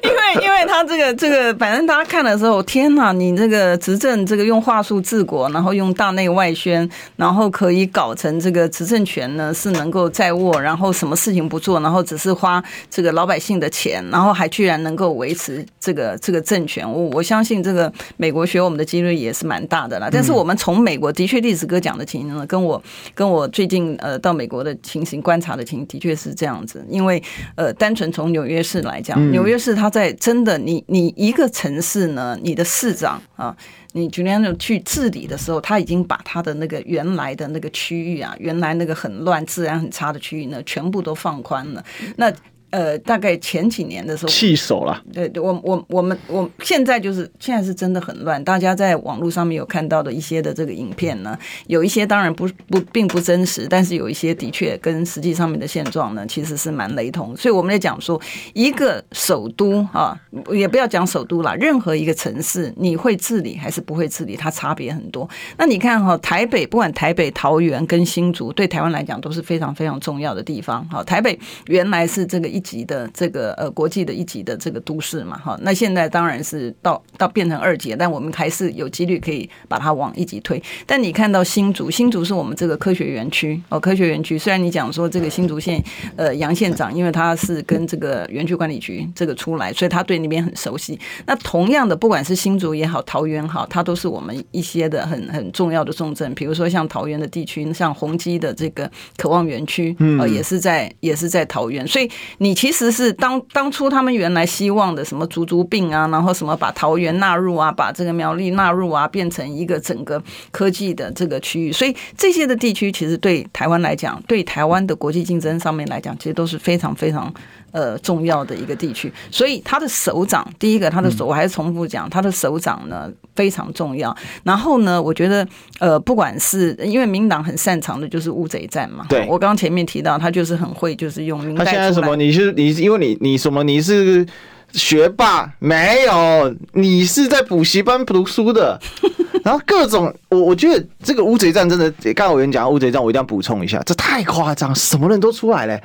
[0.04, 3.12] 因为因为他这个这个，反正大家看的时候，天哪！
[3.12, 16.90] 你这个执政这个用话术治国，然后用大内外宣，然后可以搞成这个执政权呢是能够在握，然后什么事情不做，然后只是花这个老百姓的钱，然后还居然能够维持这个这个政权。
[16.90, 18.78] 我我相信这个美国学我们。
[18.78, 22.82] 的几率也是蛮大的啦，但是我们从美国的确，历史哥讲的情形呢，跟我
[23.14, 26.84] 跟我最近呃到美国的情形观察的情形，的确是这样子。
[26.90, 27.22] 因为
[27.56, 33.56] 呃，单纯从纽约市来讲，纽约市它在真的你你一个城市呢，你的市长啊，
[33.94, 41.84] 你今天去治理的时候，他已经把他的那个原来的那个区域啊，原来那个很乱、治安很差的区域呢，全部都放宽了。
[42.16, 42.32] 那
[42.70, 45.02] 呃，大概前几年的时候，气手了。
[45.14, 48.44] 对对，我我我们我现在就是现在是真的很乱。
[48.44, 57.36] 大家在网络上面有看到的一些的这个影片呢，有一些当然不不并不真实，但是有一些的确跟实际上面的现状呢，其实是蛮雷同。
[57.38, 58.22] 所以我们在讲说，
[58.54, 60.20] 一个首都啊，
[60.52, 65.28] 也不要讲首都啦，任何一个城市，你会治理还是不会治理，它差别很多。
[65.58, 70.86] 那你看哈，台北不管台北、桃园跟新竹，对台湾来讲都是非常非常重要的地方。
[70.90, 72.57] 哈，台北原来是这个。
[72.58, 75.56] 一级的这个呃国际的一级的这个都市嘛，哈。
[75.62, 80.62] 那现在当然是到到变成二级，但我们还是有几率可以把它往一级推。
[80.88, 85.80] 但你看到新竹，新竹是我们这个科学园区哦，科学园区虽然你讲说这个新竹县
[86.16, 91.00] 呃杨县长，因为他是跟这个园区管理局这个出来，所以他对那边很熟悉。
[91.28, 101.86] 那同样的，不管是新竹也好，桃园好，它都是我们一些的很很重要的重镇，比如说像桃园的地区，像宏基的这个渴望园区，呃，也是在也是在桃园。
[101.88, 111.74] 所以你你其实是当当初他们原来希望的什么竹竹病啊，然后什么把桃园纳入啊，把这个苗栗纳入啊，变成一个整个科技的这个区域。
[111.74, 117.34] 所以这些的地区其实对台湾来讲，对台湾的国际竞争上面来讲，其实都是非常非常。
[117.72, 124.16] 呃，重要的一个地区，所以他的首长，第一个他的首，我还是重复讲，他的首长呢非常重要。
[124.44, 125.48] 然后呢，我觉得
[125.80, 131.56] 呃，不管是因为民党很擅长的就是乌贼战嘛，对，我刚刚前面提到，他就是很会，就是用民。
[131.56, 132.16] 他现在什么？
[132.16, 133.64] 你是你，因为你你什么？
[133.64, 134.26] 你是
[134.74, 135.52] 学霸？
[135.60, 138.80] 没有，你是在补习班读书的。
[139.44, 145.80] 然后各种，我我觉得这个乌贼战真的，刚刚我跟你讲乌贼战，我一定要补充一下，这太夸张，什么人都出来了。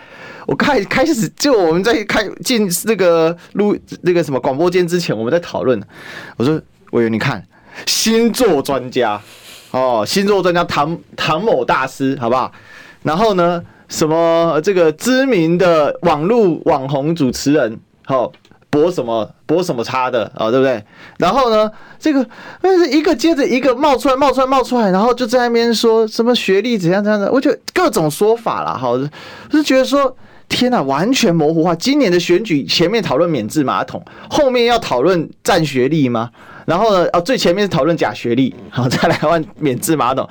[0.46, 5.80] 我开开始就我们在开进那个录那个什么广播间之前，我们在讨论。
[6.36, 7.46] 我说，委员你看，
[7.86, 9.20] 星座专家
[9.70, 12.50] 哦，星座专家唐唐某大师，好不好？
[13.04, 18.32] 然后呢，什么这个知名的网络网红主持人，好、哦。
[18.72, 20.82] 博什么博什么差的啊、对不对？
[21.18, 22.26] 然后呢，这个
[22.62, 28.96] 但是一个接着一个冒出来，冒出来，冒出来，然后就在那边说什么学历怎样怎样的，我就各种说法了，好，
[29.50, 30.16] 就觉得说
[30.48, 31.74] 天哪，完全模糊化。
[31.74, 36.30] 今年的选举前面讨论免治马桶，后面要讨论战学历吗？
[36.64, 40.26] 然后呢，哦，最前面是讨论假学历，好，再来问免治马桶，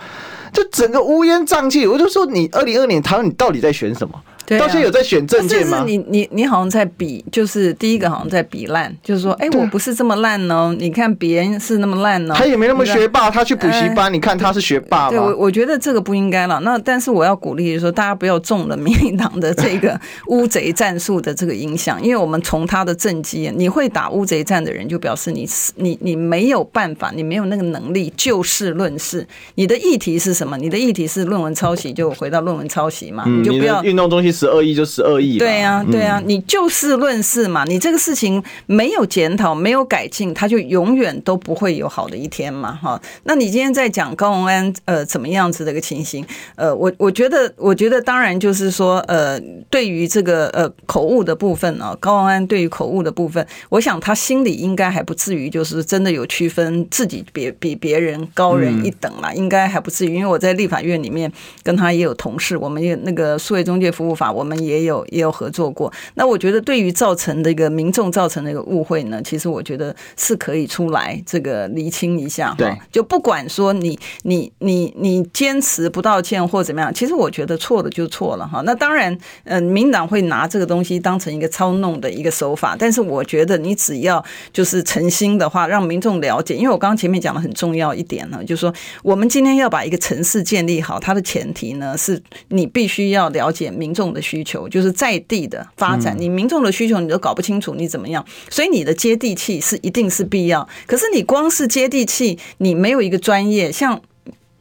[0.52, 1.86] 就整个乌烟瘴气。
[1.86, 4.20] 我就说你二零二年台湾，你到底在选什么？
[4.46, 5.80] 对啊、到现在有在选政见吗？
[5.80, 12.34] 是你你你好像在比，就是第一个好像在比烂，就是说，哎、欸，我不是这么烂哦，你看别人是那么烂哦。
[12.36, 15.10] 他也没那么学霸，他去补习班，你看他是学霸吗？
[15.12, 16.60] 对，我我觉得这个不应该了。
[16.62, 29.26] 那但是我要鼓励就是说，大家不要中了民进党的这个乌贼战术的这个影响，因为我们从他的政绩，你会打乌贼战的人，就表示你你你没有办法，你没有那个能力就事论事。
[29.56, 30.58] 你的议题是什么？
[30.58, 34.31] 你的议题是论文抄袭，就回到论文抄袭嘛，你就不要运动中心。
[34.32, 43.02] 十二亿就十二亿，对呀，对呀，你就事论事嘛，你这个事情没有检讨，没有改进，它就永远都不会有好的一天嘛，哈。
[43.24, 46.26] 那你今天在讲高鸿安呃怎么样子的一个情形？
[46.56, 49.40] 呃，我我觉得，我觉得当然就是说，呃，
[49.70, 61.32] 对于这个呃口误的部分啊，高鸿安对于口误的部分，我想他心里应该还不至于就是真的有区分自己别比别人高人一等啦，应该还不至于，因为我在立法院里面
[61.64, 64.32] 跟他也有同事，我们也那个数位中介服务法。
[64.32, 72.78] 我们也有也有合作过，那我觉得对于造成的一个民众造成的一个误会呢，其实我觉得是可以出来这个厘清一下哈。
[72.92, 78.62] 就不管说你你你你坚持不道歉或怎么样，其实我觉得错了就错了哈。
[78.66, 94.22] 那当然，嗯，民党会拿这个东西当成一个操弄的一个手法，但是我觉得你只要就是诚心的话，让民众了解，因为我刚刚前面讲的很重要一点呢，就是说我们今天要把一个城市建立好，它的前提呢是你必须要了解民众的。
[94.22, 98.24] 需求就是在地的发展，你民众的需求你都搞不清楚，你怎么样？
[98.50, 100.66] 所以你的接地气是一定是必要。
[100.86, 104.00] 可是你光是接地气，你没有一个专业，像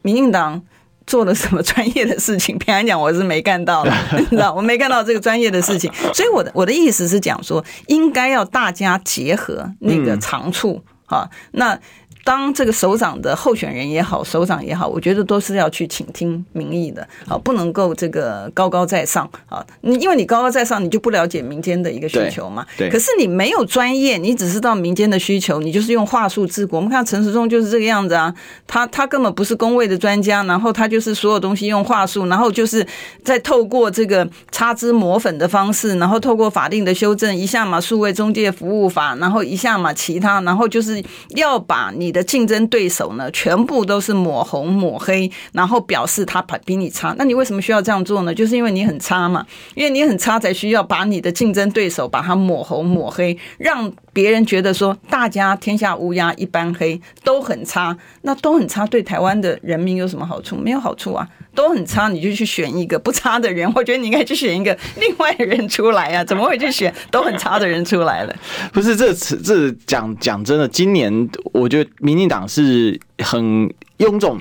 [0.01, 0.61] 民进党
[1.05, 2.57] 做了什么专业的事情？
[2.59, 5.89] 平安讲，我是没干到的， 你知道，我没干到这个专业的事情。
[6.13, 11.79] 所以我的我的意思是讲说，应该要大家结合那个长处啊，那。
[12.23, 19.65] 当这个首长的候选人也好，首长也好，我觉得都是要去倾听民意的，啊，不能够这个高高在上啊。
[19.81, 22.63] 你因为你高高在上，你就不了解民间的一个需求嘛。
[22.77, 22.89] 对。
[22.89, 26.77] 可是你没有专业，你只知道民间的需求，你就是用话术治国。
[26.77, 28.31] 我们看陈时中就是这个样子啊，
[28.67, 32.85] 他他根本不是工位的专家，然后他就是所有东西用话术，然后就是
[33.23, 42.10] 在透过这个擦脂抹粉的方式，然后透过法定的修正，一下嘛数位中介服务法，然后一下嘛其他，然后就是要把你。
[42.11, 47.15] 你的竞争对手呢，全部都是抹红抹黑，然后表示他比你差。
[47.17, 48.35] 那你为什么需要这样做呢？
[48.35, 49.45] 就是因为你很差嘛，
[49.75, 57.97] 因为你很差，才需要把你的竞争对手把他抹红抹黑，让别人觉得说大家天下乌鸦一般黑，都很差。
[58.23, 60.57] 那都很差，对台湾的人民有什么好处？
[60.57, 63.71] 没有好处啊，都很差，你就去选一个不差的人。
[63.75, 68.35] 我觉得你应该去选一个另外的人出来啊，怎么会去选都很差的人出来了？
[68.73, 71.89] 不是这次这讲讲真的，今年我觉得。
[71.99, 74.39] 民进党是很臃肿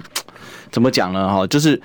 [0.71, 1.29] 怎么讲呢？
[1.29, 1.79] 哈，就是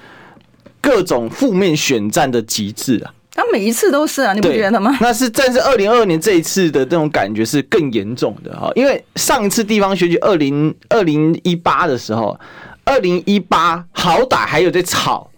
[0.80, 3.14] 各种负面选战的极致啊。
[3.32, 4.98] 他每一次都是啊，你不觉得吗？
[5.02, 12.40] 那是，但是二零二二年这一次的这种感觉是更严重的哈，因为上一次地方选举二零二零一八的时候，
[12.86, 15.30] 二零一八好歹还有在吵。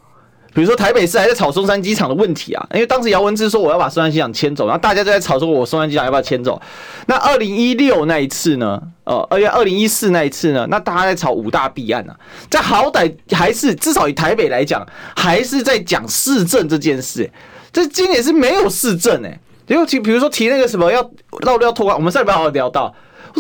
[0.54, 6.60] 比如说台北市还在吵松山机场的问题啊，因为当时姚文智说我要把松山机场迁走，然后大家都在吵说我松山机场要不要迁走。
[7.06, 8.82] 那二零一六那一次呢？
[9.04, 10.66] 呃，而且二零一四那一次呢？
[10.72, 12.18] 那大家在吵五大弊案啊，
[12.50, 14.84] 在好歹还是至少以台北来讲，
[15.16, 17.30] 还是在讲市政这件事，
[17.72, 21.08] 这今年是没有市政哎，尤其比如说提那个什么要
[21.46, 22.92] 绕路要拓宽，我们上礼拜好好聊到。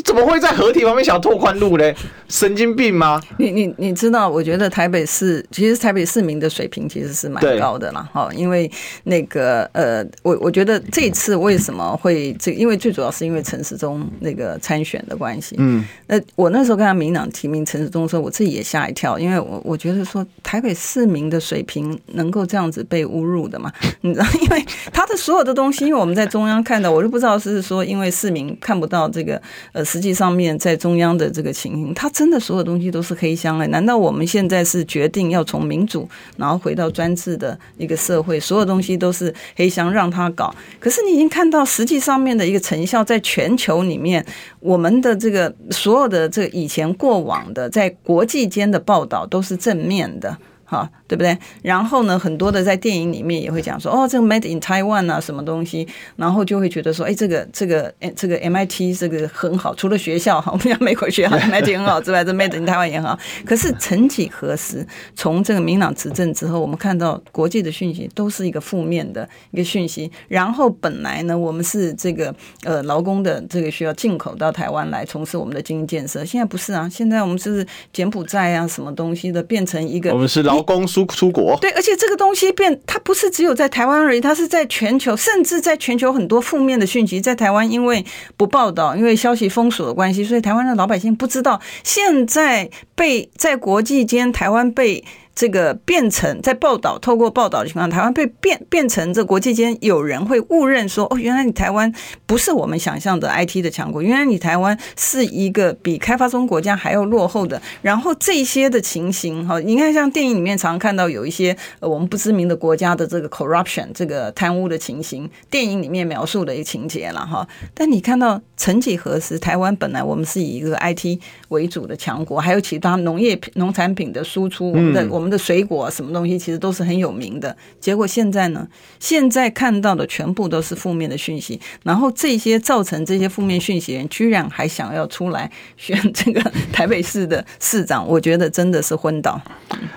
[0.03, 1.95] 怎么会在合体旁边想要拓宽路嘞？
[2.27, 3.21] 神经病吗？
[3.37, 4.27] 你你你知道？
[4.29, 8.07] 我觉得台北市其实台北市民的水平其实是蛮高的啦。
[8.13, 8.69] 哈，因为
[9.03, 12.51] 那个呃，我我觉得这一次为什么会这？
[12.51, 15.55] 因为最主要是因为陈时中那个参选的关系。
[15.57, 23.71] 嗯，那我那时候跟他民党提名陈时中的时候，我自己也吓一跳，因为我我觉得说台北市民的水平能够这样子被侮辱的嘛？
[24.01, 24.25] 你知道？
[24.41, 29.41] 因为他的所有的东西，因为我们在中央看到，我就不知道是说因为市民看不到这个
[29.71, 29.86] 呃。
[29.87, 33.67] 实际上面在中央的这个情形，他真的所有东西都是黑箱哎？
[33.67, 40.53] 难道我们现在是决定要从民主，然后回到专制的一个社会，所有东西都是黑箱让他搞？
[40.77, 44.25] 可是你已经看到实际上面的一个成效，在全球里面，
[44.59, 50.37] 我们的这个所有的这以前过往的在国际间的报道都是正面的。
[50.69, 51.37] 好，对不对？
[51.61, 55.87] 然后呢，很多的在电影里面也会讲说，哦，这个 Made in Taiwan 啊，什么东西，
[56.17, 63.17] 然后就会觉得说，哎，这个这个哎，这个 MIT 这个很好，除了学校哈， 我们讲美国学校 MIT 很好之外，这 Made in Taiwan 也很好。
[63.45, 70.11] 可是曾几何时，从这个民朗执政之后，我们看到国际的讯息都是一个负面的一个讯息。
[70.27, 80.56] 然后本来呢，我们是这个呃劳工的这个需要进口到台湾来从事我们的经济建设，现在不是啊，现在我们是柬埔寨啊，什么东西的变成一个我们是劳。
[80.57, 88.03] 劳工输出国，对，而且这个东西变，它不是只有在台湾而已，它是在全球，甚至在全球很多负面的讯息，在台湾因为
[88.35, 95.03] 不报道，因为消息封锁的关系，所以台湾的老百姓不知道，现在被在国际间，台湾被。
[95.37, 101.93] 这个变成在报道，透过报道的情况，台湾被变变成这国际间有人会误认说，哦，原来你台湾
[102.25, 107.61] 不是我们想象的 IT 的强国，原来你台湾是一个比开发中国家还要落后的。
[107.83, 117.47] 然后这些的情形，哈，你看像电影里面常看到有一些呃我们不知名的国家的这个 corruption 这个贪污的情形，电影里面描述的一个情节了哈。
[117.75, 121.19] 但你看到曾几何时，台湾本来我们是以一个 IT
[121.49, 125.26] 为主的强国，还有其他农业农产品的输出，我们的我们。
[125.29, 128.67] 的水果什么东西其实都是很有名的，结果现在呢？
[128.99, 139.39] 现在看到的全部都是负面的讯息，然后这些造成这些负面讯息人，居然还想要出来选这个台北市的市长，我觉得真的是昏倒。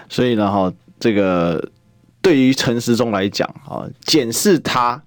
[0.09, 1.71] 所以呢，哈，这个
[2.21, 5.03] 对于陈时中来讲，啊，检视他，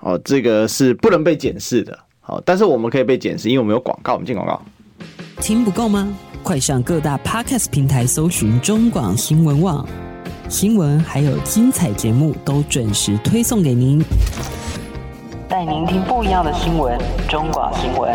[0.00, 4.60] 哦，这个是不能被检视的，好，但是我们可以被检视，因为我们有广告，我们进广告。
[5.40, 6.08] 听不够吗？
[6.42, 9.86] 快上各大 Podcast 平台搜寻中广新闻网，
[10.48, 14.04] 新闻还有精彩节目都准时推送给您，
[15.48, 16.98] 带您听不一样的新闻。
[17.28, 18.14] 中广新闻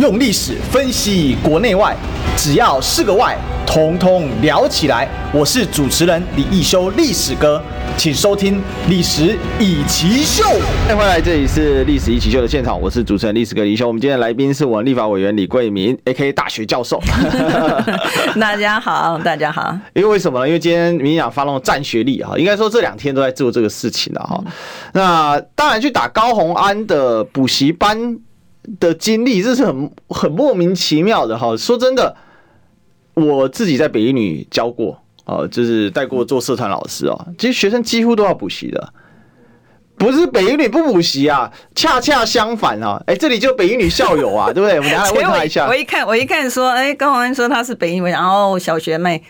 [0.00, 1.94] 用历史分析国内外，
[2.34, 3.36] 只要是个“外”，
[3.68, 5.06] 统统聊起来。
[5.30, 7.62] 我是主持人李易修，历史哥。
[7.98, 8.56] 请收听
[8.88, 10.42] 《历史一奇秀》。
[10.86, 13.86] 欢迎回来，这里是《历史一奇秀》的现场，我是主持人历史哥李易修。
[13.86, 16.32] 我们今天的来宾是我们立法委员李桂明，A.K.A.
[16.32, 16.98] 大学教授。
[18.40, 19.76] 大家好，大家好。
[19.92, 20.48] 因为为什么呢？
[20.48, 24.42] 因为今天民进党发动战学历哈，应该说这两天都在做这个事情的哈。
[24.94, 28.16] 那当然去打高红安的补习班
[28.78, 31.56] 的经历，这是很很莫名其妙的哈。
[31.56, 32.16] 说真的，
[33.14, 35.02] 我自己在北一女教过。
[35.26, 38.92] 哦，就是带过做社团老师哦，其实学生几乎都要补习的，
[39.96, 44.78] 不是北一女不补习啊，恰恰相反啊，哎，这里就北一女校友啊，对不对？
[44.78, 45.66] 我们等下来问他一下。
[45.70, 49.22] 我一看，我一看说，哎，高宏安说他是北一女，然后小学妹，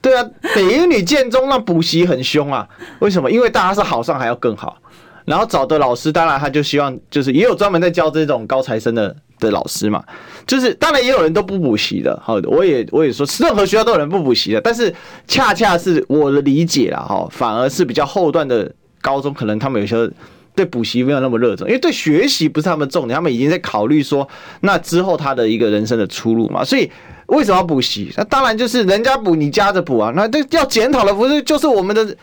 [0.00, 2.66] 对啊，北一女建中那补习很凶啊，
[3.00, 3.30] 为什么？
[3.30, 4.78] 因为大家是好上还要更好，
[5.24, 9.14] 然后找的老师，当然他就希望就是也有专门在教这种高材生的。
[9.40, 10.00] 的老师嘛，
[10.46, 14.94] 就是当然也有人都不补习的，好，我也我也说，任何学校都有人不补习的，但是
[15.26, 20.08] 恰恰是我的理解啦，哈，反而是比较后段的高中，可能他们有些
[20.54, 24.28] 对补习没有那么热衷，因为对学习不是他们重点，他们已经在考虑说，
[24.60, 26.88] 那之后他的一个人生的出路嘛，所以
[27.26, 28.12] 为什么要补习？
[28.16, 32.16] 那当然就是人家补你夹着补啊，那这要检讨的不是就是我们的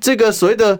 [0.00, 0.76] 这个所谓的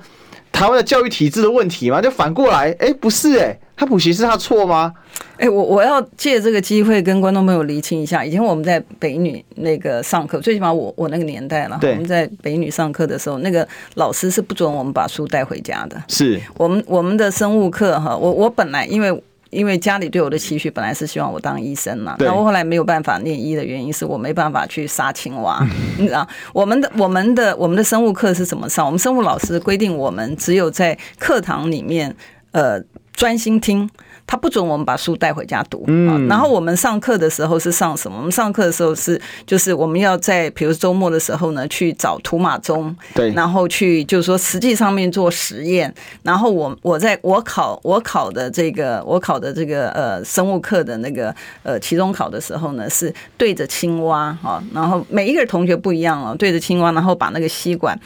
[0.57, 2.01] 台湾的教育体制的问题吗？
[2.01, 3.61] 就反过来，哎，不是哎、欸。
[3.77, 4.91] 他补习是他错吗？
[5.33, 16.03] 哎、欸，我我要借这个机会跟观众朋友厘清一下，以前我们在北女那个上课，最起码我我那个年代了，我们在北女上课的时候，那个老师是不准我们把书带回家的。
[16.09, 25.65] 是我们我们的生物课哈，我我本来因为因为家里对我的期许本来是希望我当医生嘛，那我后来没有办法念医的原因是我没办法去杀青蛙，
[25.99, 26.27] 你知道？
[26.53, 28.85] 我们的我们的我们的生物课是怎么上？
[28.85, 32.15] 我们生物老师规定我们只有在课堂里面
[32.53, 32.81] 呃
[33.13, 33.89] 专心听。
[34.27, 38.17] 他不准我们把书带回家读，嗯，然后我们上课的时候是上什么？
[38.19, 45.95] 我们上课的时候是就是我们要在比如周末的时候呢，去找图马中，对，然后去就是说实际上面做实验。
[46.25, 57.97] 然后我我在我考我考的这个我考的这个呃生物课的那个呃期中考的时候呢，是对着青蛙哈，然后每一个同学不一样哦，对着青蛙，然后把那个吸管。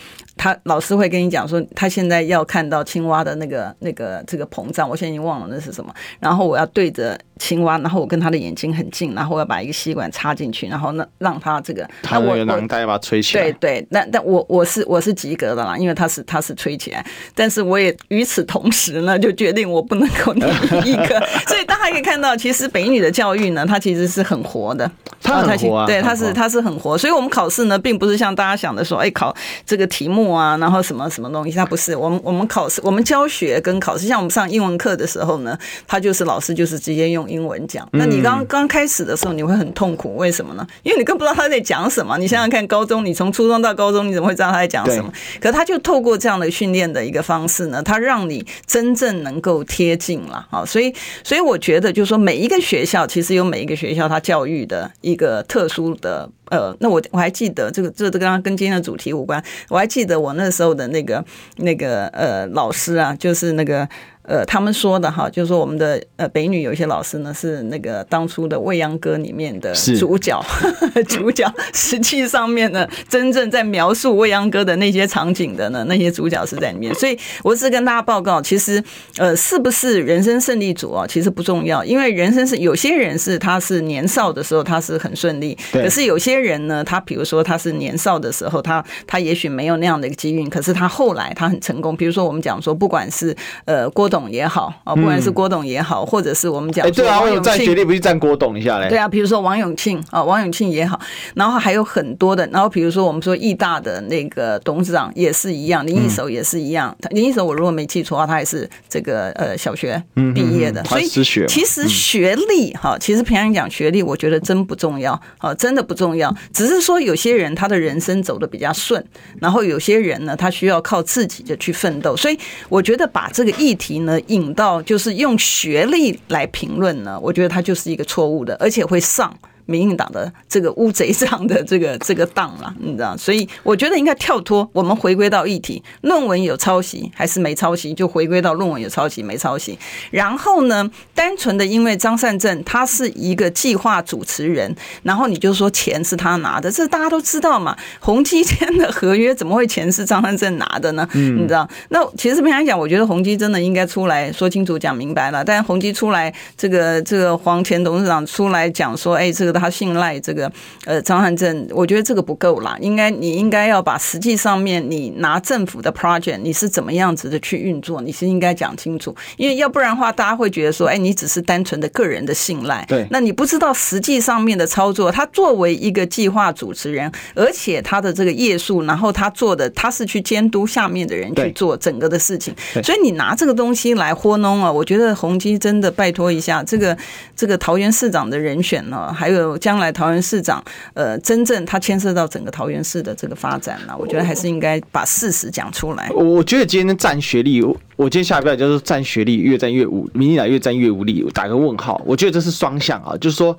[0.41, 5.95] 他老师会跟你讲说，他现在要看到青蛙的那个、那个、这个膨胀，我现在已经忘了那是什么。
[6.19, 13.43] 然后我要对着青蛙，然后我跟他的眼睛很近，然后我要把一个吸管插进去，然后那让他这个，他那个囊袋把它吹起来。
[13.43, 20.49] 对对，那但我我是我是及格的啦，因为他是他是吹起来，但是我也与此同时呢，就决定我不能够念
[20.87, 21.23] 一个。
[21.47, 24.91] 所以大家可以看到，其实北女的教育呢，它其实是很活的，
[25.23, 26.97] 它很活啊，对，它是它是很活。
[26.97, 29.37] 所以我们考试呢，并不是像大家想的说，哎，考
[29.67, 30.30] 这个题目。
[30.33, 31.53] 啊，然后什么什么东西？
[31.53, 35.57] 他不是我们，我们考试，我们教学跟考试，像我们上英文课的时候呢，
[35.87, 37.89] 他就是老师就是直接用英文讲。
[37.93, 40.67] 那你刚刚开始的时候，你会很痛苦，为什么呢？
[40.83, 42.17] 因为你更不知道他在讲什么。
[42.19, 45.13] 你想想看，高中你从初中到高中，你怎么会知道他在讲什么？
[45.41, 50.65] 可他就透过这样的训练的一个方式呢，他让你真正能够贴近了啊。
[50.65, 56.29] 所以，所以我觉得就是说，每一个学校其实有每一个学校他教育的一个特殊的。
[56.51, 59.43] 呃，那我我还记得这个，这个刚刚跟今天的主题无关。
[59.69, 61.25] 我还记得我那时候的那个
[61.57, 63.89] 那个呃老师啊，就是那个。
[64.31, 70.41] 呃，他们说的哈，就是说我们的呃北女有一些老师呢，是那个当初的《未央歌》里面的主角，
[71.09, 76.95] 主角实际上面呢，真正在描述《未央歌》的那些场景的呢，那些主角是在里面。
[76.95, 78.81] 所以我是跟大家报告，其实
[79.17, 81.05] 呃，是不是人生胜利组啊？
[81.09, 91.97] 其实不重要，因为人生是有些人是他是年少的时候他是很顺利，可是有些人呢，他比如说他是年少的时候，他他也许没有那样的一个机运，可是他后来他很成功。
[91.97, 94.20] 比如说我们讲说，不管是呃郭董。
[94.29, 98.89] 也好啊，不管是郭董也好，或者是我们讲，哎，对啊，我有占学历，不是占郭董一下嘞？
[98.89, 100.99] 对啊，比如说王永庆啊，王永庆也好，
[101.35, 110.03] 然后还有很多的，然后比如说我们说义大的那个董事长也是一样，林一手也是一样，林一手我如果没记错的话，他也是这个呃小学
[110.35, 119.05] 毕业的，所以其实学历哈，其实平常讲学历，我觉得真不重要啊，真的不重要，只是说有些人他的人生走得比较顺，
[119.41, 124.21] 然后有些人呢，他需要靠自己的去奋斗，所以我觉得把这个议题呢。
[124.29, 129.37] 引到就是用学历来评论呢，我觉得它就是一个错误的，而且会上。
[129.71, 139.79] 民进党的这个乌贼上的这个这个当了，你知道，所以我觉得应该跳脱，我们回归到议题，论文有抄袭还是没抄袭，就回归到论文有抄袭没抄袭。
[140.11, 147.77] 然后呢，单纯的因为张善政他是一个计划主持人，然后你就说钱是他拿的，这大家都知道嘛。
[148.01, 151.09] 宏基签的合约怎么会钱是张善政拿的呢？
[151.13, 151.69] 你知道？
[151.91, 155.45] 那其实平常讲，我觉得宏基真的应该出来说清楚、讲明白了。
[155.45, 159.60] 但是宏基出来，这个这个黄前董事长出来讲说，哎，这个。
[159.61, 160.51] 他信赖这个
[160.87, 175.13] 呃张汉正，我觉得这个不够啦，应该你应该要把实际上面你拿政府的 project 你是怎么样子的去运作，你是应该讲清楚，因为要不然的话，大家会觉得说，哎，你只是单纯的个人的信赖，对，那你不知道实际上面的操作。
[175.13, 186.97] 他作为一个计划主持人，而且他的这个页数，然后他做的他是去监督下面的人去做整个的事情，所以你拿这个东西来糊弄啊，我觉得宏基真的拜托一下，这个
[187.37, 189.50] 这个桃园市长的人选呢，还有。
[189.59, 190.63] 将来桃园市长，
[190.95, 196.11] 呃，真正他牵涉到整个桃园市的这个发展呢，我觉得还是应该把事实讲出来。
[196.15, 202.01] 我我觉得今天战学历，我今天下标就是战学历越战越无，民进党越战越无力，打个问号。
[202.05, 203.57] 我觉得这是双向啊，就是说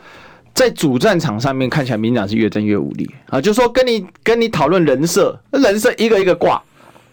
[0.53, 6.61] 在主战场上面看起来民进党是越战越无力啊，就是说跟你跟你讨论人设，人设一个一个挂，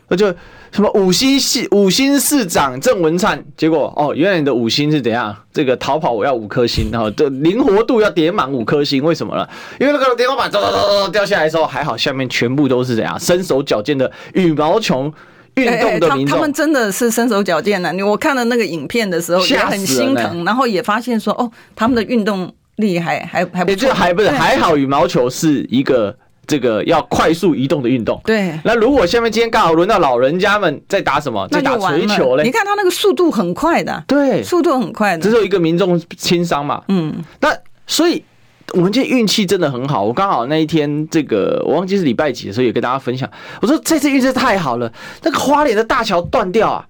[0.09, 0.35] 那就。
[0.71, 3.43] 什么五星市五星市长郑文灿？
[3.57, 5.35] 结果哦，原来你的五星是怎样？
[5.53, 9.49] 这个逃跑我要五颗星，然后这灵活度要叠满五颗星，为什么呢？
[9.81, 15.13] 因为那个天花板走走走走掉下来的时候，还好下面全部都是怎样身手矫健的羽毛球
[15.55, 16.37] 运动的民众。
[16.37, 17.93] 他们真的是身手矫健的。
[18.07, 23.93] 我看了那个影片的时候也很心疼，然后也发现说哦，他们的运动力还还还不错。
[23.93, 26.15] 还不是还好，羽毛球是一个。
[26.49, 28.21] 这个要快速移动的运动。
[28.25, 28.59] 对。
[28.65, 31.47] 那如果下面今天刚好轮到老人家们在打什么？
[31.49, 32.43] 在打槌球嘞？
[32.43, 34.03] 你看他那个速度很快的。
[34.09, 35.23] 对，速度很快的。
[35.23, 36.83] 只有一个民众轻伤嘛。
[36.89, 37.23] 嗯。
[37.41, 37.55] 那
[37.87, 38.25] 所以
[38.73, 40.03] 我们今天运气真的很好。
[40.03, 43.31] 我刚好那一天这个我忘记是礼拜几的时候也跟大家分享，
[43.61, 44.93] 我说这次运气太好了，
[45.23, 46.87] 那个花莲的大桥断掉啊，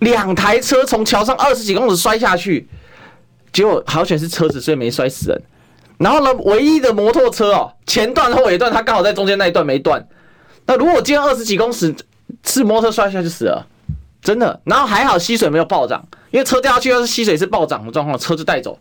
[0.00, 2.68] 两台车从桥上二十几公尺摔下去，
[3.52, 5.42] 结果好险是车子，所以没摔死人。
[5.98, 10.06] 然后呢，唯一的摩托车哦，前段后尾段，它刚好在中间那一段没断。
[10.66, 11.94] 那如果今天二十几公尺
[12.44, 13.66] 是摩托车摔下去死了，
[14.22, 14.60] 真的。
[14.64, 18.78] 然后还好溪水没有暴涨，因为车掉下去要是溪水是暴涨的状况，车就带走。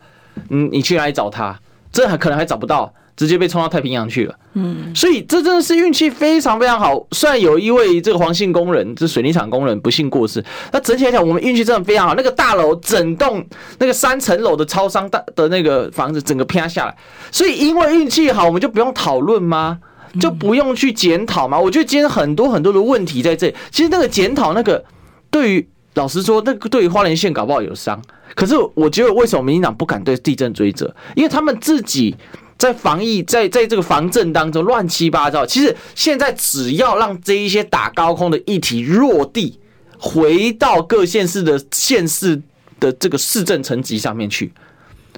[0.49, 1.59] 嗯，你去哪里找他？
[1.91, 2.93] 这还可能还找不到。
[3.18, 7.03] 直接被冲到太平洋去了，嗯，所以这真的是运气非常非常好。
[7.13, 10.41] 虽然有一位这个黄姓工人，这水泥厂工人不幸过世，
[10.72, 12.13] 那整体来讲，我们运气真的非常好。
[12.13, 13.43] 那个大楼整栋
[13.80, 16.95] 那个三层楼的超商大的那个房子整个啪下来，
[17.32, 19.80] 所以因为运气好，我们就不用讨论吗？
[20.22, 21.59] 就不用去检讨吗？
[21.59, 23.55] 我觉得今天很多很多的问题在这里。
[23.72, 24.86] 其实那个检讨，那个
[25.32, 27.99] 对于老实说，那个对于花莲县搞不好有伤。
[28.36, 30.95] 可是我觉得为什么民进党不敢对地震追责？
[31.15, 32.15] 因为他们自己。
[32.57, 35.45] 在防疫，在在这个防震当中乱七八糟。
[35.45, 39.59] 其实现在只要让这一些打高空的议题落地，
[39.99, 42.41] 回到各县市的县市
[42.79, 44.51] 的这个市政层级上面去，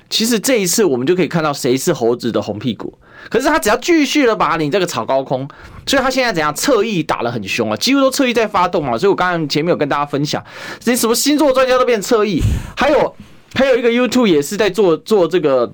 [0.10, 2.98] 其实这一次我们就可以看到谁是猴子的红屁股。
[3.30, 5.48] 可是他只要继续的把你这个炒高空，
[5.86, 8.98] 所以他现在怎样侧翼打得很凶啊，几乎都侧翼在发动啊。
[8.98, 10.44] 所以我刚刚前面有跟大家分享，
[10.80, 12.42] 这什么星座专家都变侧翼，
[12.76, 13.16] 还有
[13.54, 15.72] 还有一个 YouTube 也是在做做这个。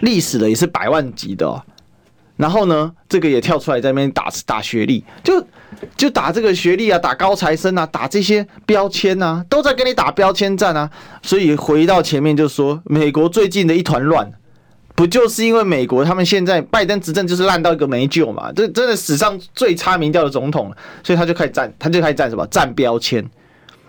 [0.00, 1.62] 历史的也是百万级的，
[2.36, 5.46] 然后呢，这个也跳出来在那边打打学历，就
[5.96, 10.90] 就打这个学历啊，打高材生啊，打这些标签啊，都在跟你打标签战啊。
[11.22, 14.32] 所以回到前面就说，美国最近的一团乱，
[14.94, 18.52] 不就是因为美国他们现在拜登执政就是烂到一个没救嘛？
[18.52, 20.72] 这真的史上最差民调的总统，
[21.02, 22.46] 所以他就开始战，他就开始战什么？
[22.48, 23.24] 战标签。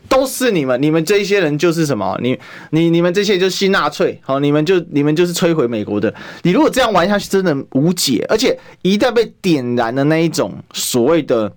[0.08, 2.18] 都是你们，你们这一些人就是什么？
[2.22, 2.38] 你、
[2.72, 6.14] 你、你们这些就是新纳粹，好，你们就你们就是摧毁美国的。
[6.44, 8.26] 你如果这样玩下去，真的无解。
[8.30, 11.52] 而且一旦被点燃的那一种所谓的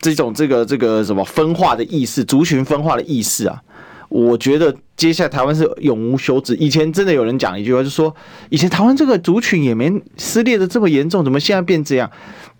[0.00, 3.60] 这种这个这个什么分化的意识，族群分化的意识啊，
[4.08, 6.54] 我觉得接下来台湾是永无休止。
[6.56, 8.14] 以前真的有人讲一句话，就说
[8.48, 12.10] 以前台湾这个族群也没撕裂的这么严重，怎么现在变这样？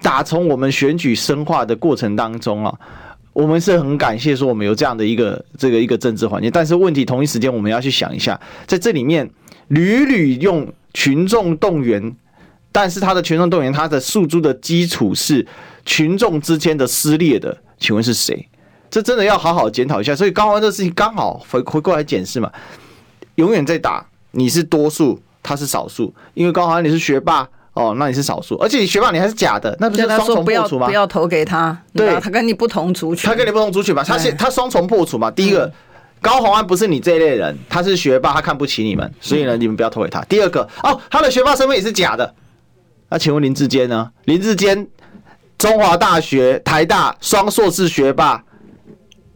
[0.02, 2.74] 打从我们选举深化的过程当中啊。
[3.38, 9.30] 我们是很感谢说我们有这样的一个这个一个政治环境，但是问题同一时间我们要去想一下，在这里面
[9.68, 12.16] 屡屡用群众动员，
[12.72, 15.46] 但是他的群众动员，他的诉诸的基础是
[15.84, 18.48] 群众之间的撕裂的，请问是谁？
[18.90, 20.16] 这真的要好好检讨一下。
[20.16, 22.50] 所以刚好这个事情刚好回回过来检视嘛，
[23.36, 27.48] 永远在打你是多数，他是少数，因为刚好你是学霸。
[27.78, 30.86] 哦，那你是少数，而且你学霸你还是假的，那不是双重破除吗？
[30.86, 35.30] 不要投给他，对，他跟你不同族群，他跟你不同族群嘛，他是他双重破除嘛。
[35.30, 35.72] 第一个，
[36.20, 40.20] 高虹安不是你这一类人，他是学霸，他看不起你们，所以呢，你们不要投给他。
[40.22, 42.34] 第二个，哦，他的学霸身份也是假的。
[43.08, 44.10] 那请问林志坚呢？
[44.24, 44.86] 林志坚，
[45.56, 48.42] 中华大学、台大双硕士学霸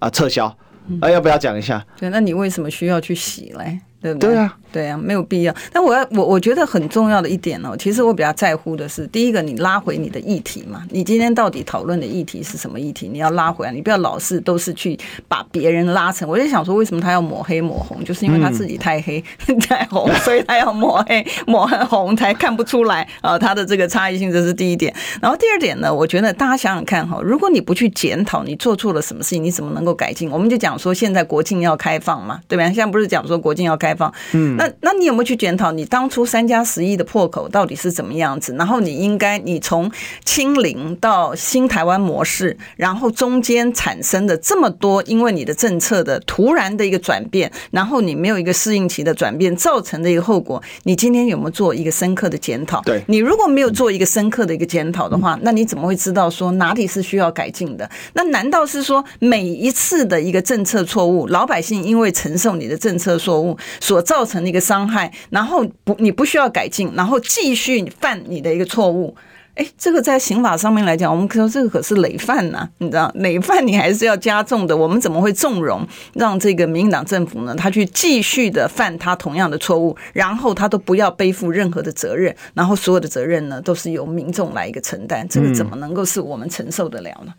[0.01, 0.55] 啊，撤销。
[1.01, 1.82] 啊，要不要讲一下？
[1.97, 3.78] 对，那你为什么需要去洗嘞？
[4.03, 4.30] 对不对？
[4.30, 4.57] 对啊。
[4.72, 5.55] 对啊，没有必要。
[5.70, 10.82] 但我要我我觉得很重要的一点哦，其实我比较在乎的是，第一个，你拉回你的议题嘛。
[10.88, 13.07] 你今天到底讨论的议题是什么议题？
[13.07, 14.98] 你要拉回来，你不要老是都是去
[15.28, 16.26] 把别人拉成。
[16.26, 18.03] 我就想说，为什么他要抹黑抹红？
[18.03, 24.94] 就是因为他自己太黑、嗯、 太红， 所以他要抹黑抹红才看不出来啊，他的这个差异性，这是第一点。
[25.20, 30.30] 然后第二点呢，我觉得大家想想看哈，如果你不去检讨你做错了什么事情，你怎么能够改进？
[30.30, 32.64] 我们就讲说，现在国境要开放嘛，对吧？
[32.68, 34.57] 现在不是讲说国境要开放，嗯。
[34.57, 38.55] 那那你有没有去检讨你当初三加十一的破口到底是怎么样子？
[38.55, 39.90] 然后你应该你从
[40.24, 52.80] 清零到新台湾模式，然后中间产生的这么多，因为你的政策的突然的一个转变，然后你没有一个适应期的转变造成的一个后果，你今天有没有做一个深刻的检讨？
[52.82, 57.88] 对，你如果没有做一个深刻的一个检讨的话，那你怎么会知道说哪里是需要改进的？
[58.14, 65.12] 那难道是说每一次的一个政策错误，老百姓因为承受你的政策错误所造成的一个伤害？
[65.28, 69.12] 然后不，你不需要改进，然后继续犯你的一个错误。
[69.55, 74.74] 哎，这个在刑法上面来讲，我们可说这个可是累犯呐，你知道，累犯你还是要加重的。
[74.74, 77.55] 我们怎么会纵容让这个民进党政府呢？
[77.57, 87.35] 他去继续的犯他同样的错误，然后他都不要背负任何的责任，然后所有的责任呢都是由民众来一个承担，这个怎么能够是我们承受得了呢？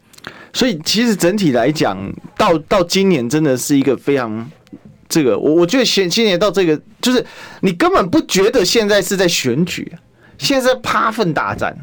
[0.51, 1.97] 所以其实整体来讲，
[2.37, 4.51] 到到今年真的是一个非常。
[5.13, 7.23] 这个我我觉得现今年到这个，就是
[7.61, 9.93] 你根本不觉得现在是在选举，
[10.39, 11.77] 现在是趴粪大战，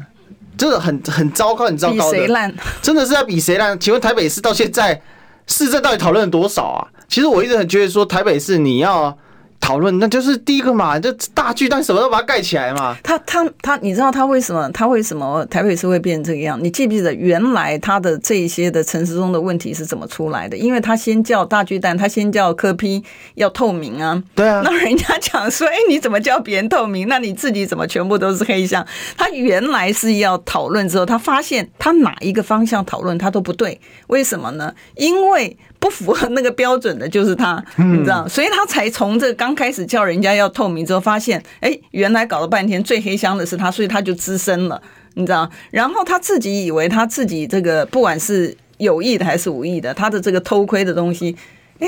[0.57, 2.53] 真的很很糟糕，很糟糕的，谁烂？
[2.81, 3.79] 真的是在比谁烂？
[3.79, 5.01] 请问台北市到现在
[5.47, 6.87] 市政到底讨论了多少啊？
[7.07, 9.17] 其实我一直很觉得说台北市你要。
[9.61, 12.97] 讨论那就是第一个嘛，就大巨蛋什么都把它盖起来嘛。
[13.03, 16.61] 他他他，你知道他为什么他为什么台北市会变成这个样？
[16.61, 20.57] 你记不记得原来他的这一些的城市中的问题是怎么出来的？
[20.57, 23.01] 因为他先叫大巨蛋，他先叫柯批
[23.35, 24.21] 要透明啊。
[24.35, 24.61] 对啊。
[24.65, 27.07] 那人家讲说，哎，你怎么叫别人透明？
[27.07, 28.85] 那你自己怎么全部都是黑箱？
[29.15, 34.73] 他原来是要讨论之后，他发现他哪一个方向讨论他都不对，为什么呢？
[34.95, 35.55] 因为。
[35.81, 44.79] 不符合那个标准的就是他，你知道，所以他才从这刚开始叫人家要透明之后，发现，哎，原来搞了半天最黑箱的是他，所以他就资深了，
[45.15, 45.49] 你知道。
[45.71, 51.35] 然后他自己以为他自己这个不管是有意的还是无意的，他的这个偷窥的东西，
[51.79, 51.87] 哎，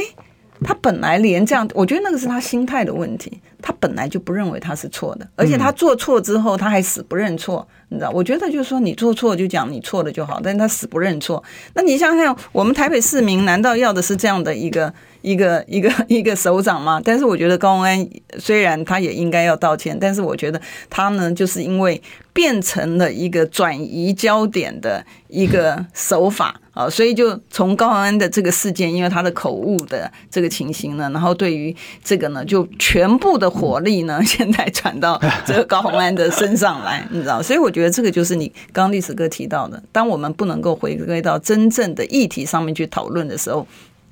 [0.63, 7.65] 他本来连这样，我觉得那个是他心态的问题，他本来就不认为他是错的，而且他做错之后他还死不认错。
[7.87, 11.41] 你知道，我觉得就是说，你做错就讲你错了就好，但是他死不认错。
[11.75, 14.91] 那你想想，我们台北市民难道要的是这样的一个
[15.21, 16.99] 一个一个一个首长吗？
[17.03, 18.09] 但是我觉得高虹安
[18.39, 20.59] 虽然他也应该要道歉，但是我觉得
[20.89, 22.01] 他呢，就是因为
[22.33, 37.93] 变成了一个转移焦点的一个手法啊，所以就从高虹安的这个事件，因为他的口误的这个情形呢，然后对于这个呢，就全部的火力呢， 现在转到这个高洪安的身上来，你知道，所以我觉得。
[37.93, 43.67] 这个就是你刚刚历史哥提到的，当我们不能够回归到真正的议题上面去讨论的时候，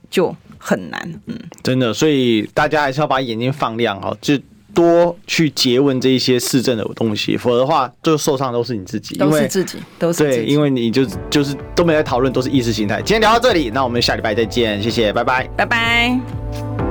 [0.08, 1.02] 就很难。
[1.26, 4.38] 嗯，真的，所以大家还是要把眼睛放亮哈，就
[4.72, 10.38] 多去诘问这一些市政的东西，否则的话，就受伤都是你自己，都是自己，都是自己。
[10.38, 12.98] 对，因为你就就是都没在讨论，都是意识形态。
[12.98, 16.91] 今天聊到这里，那我们下礼拜再见，谢谢，拜拜，拜拜。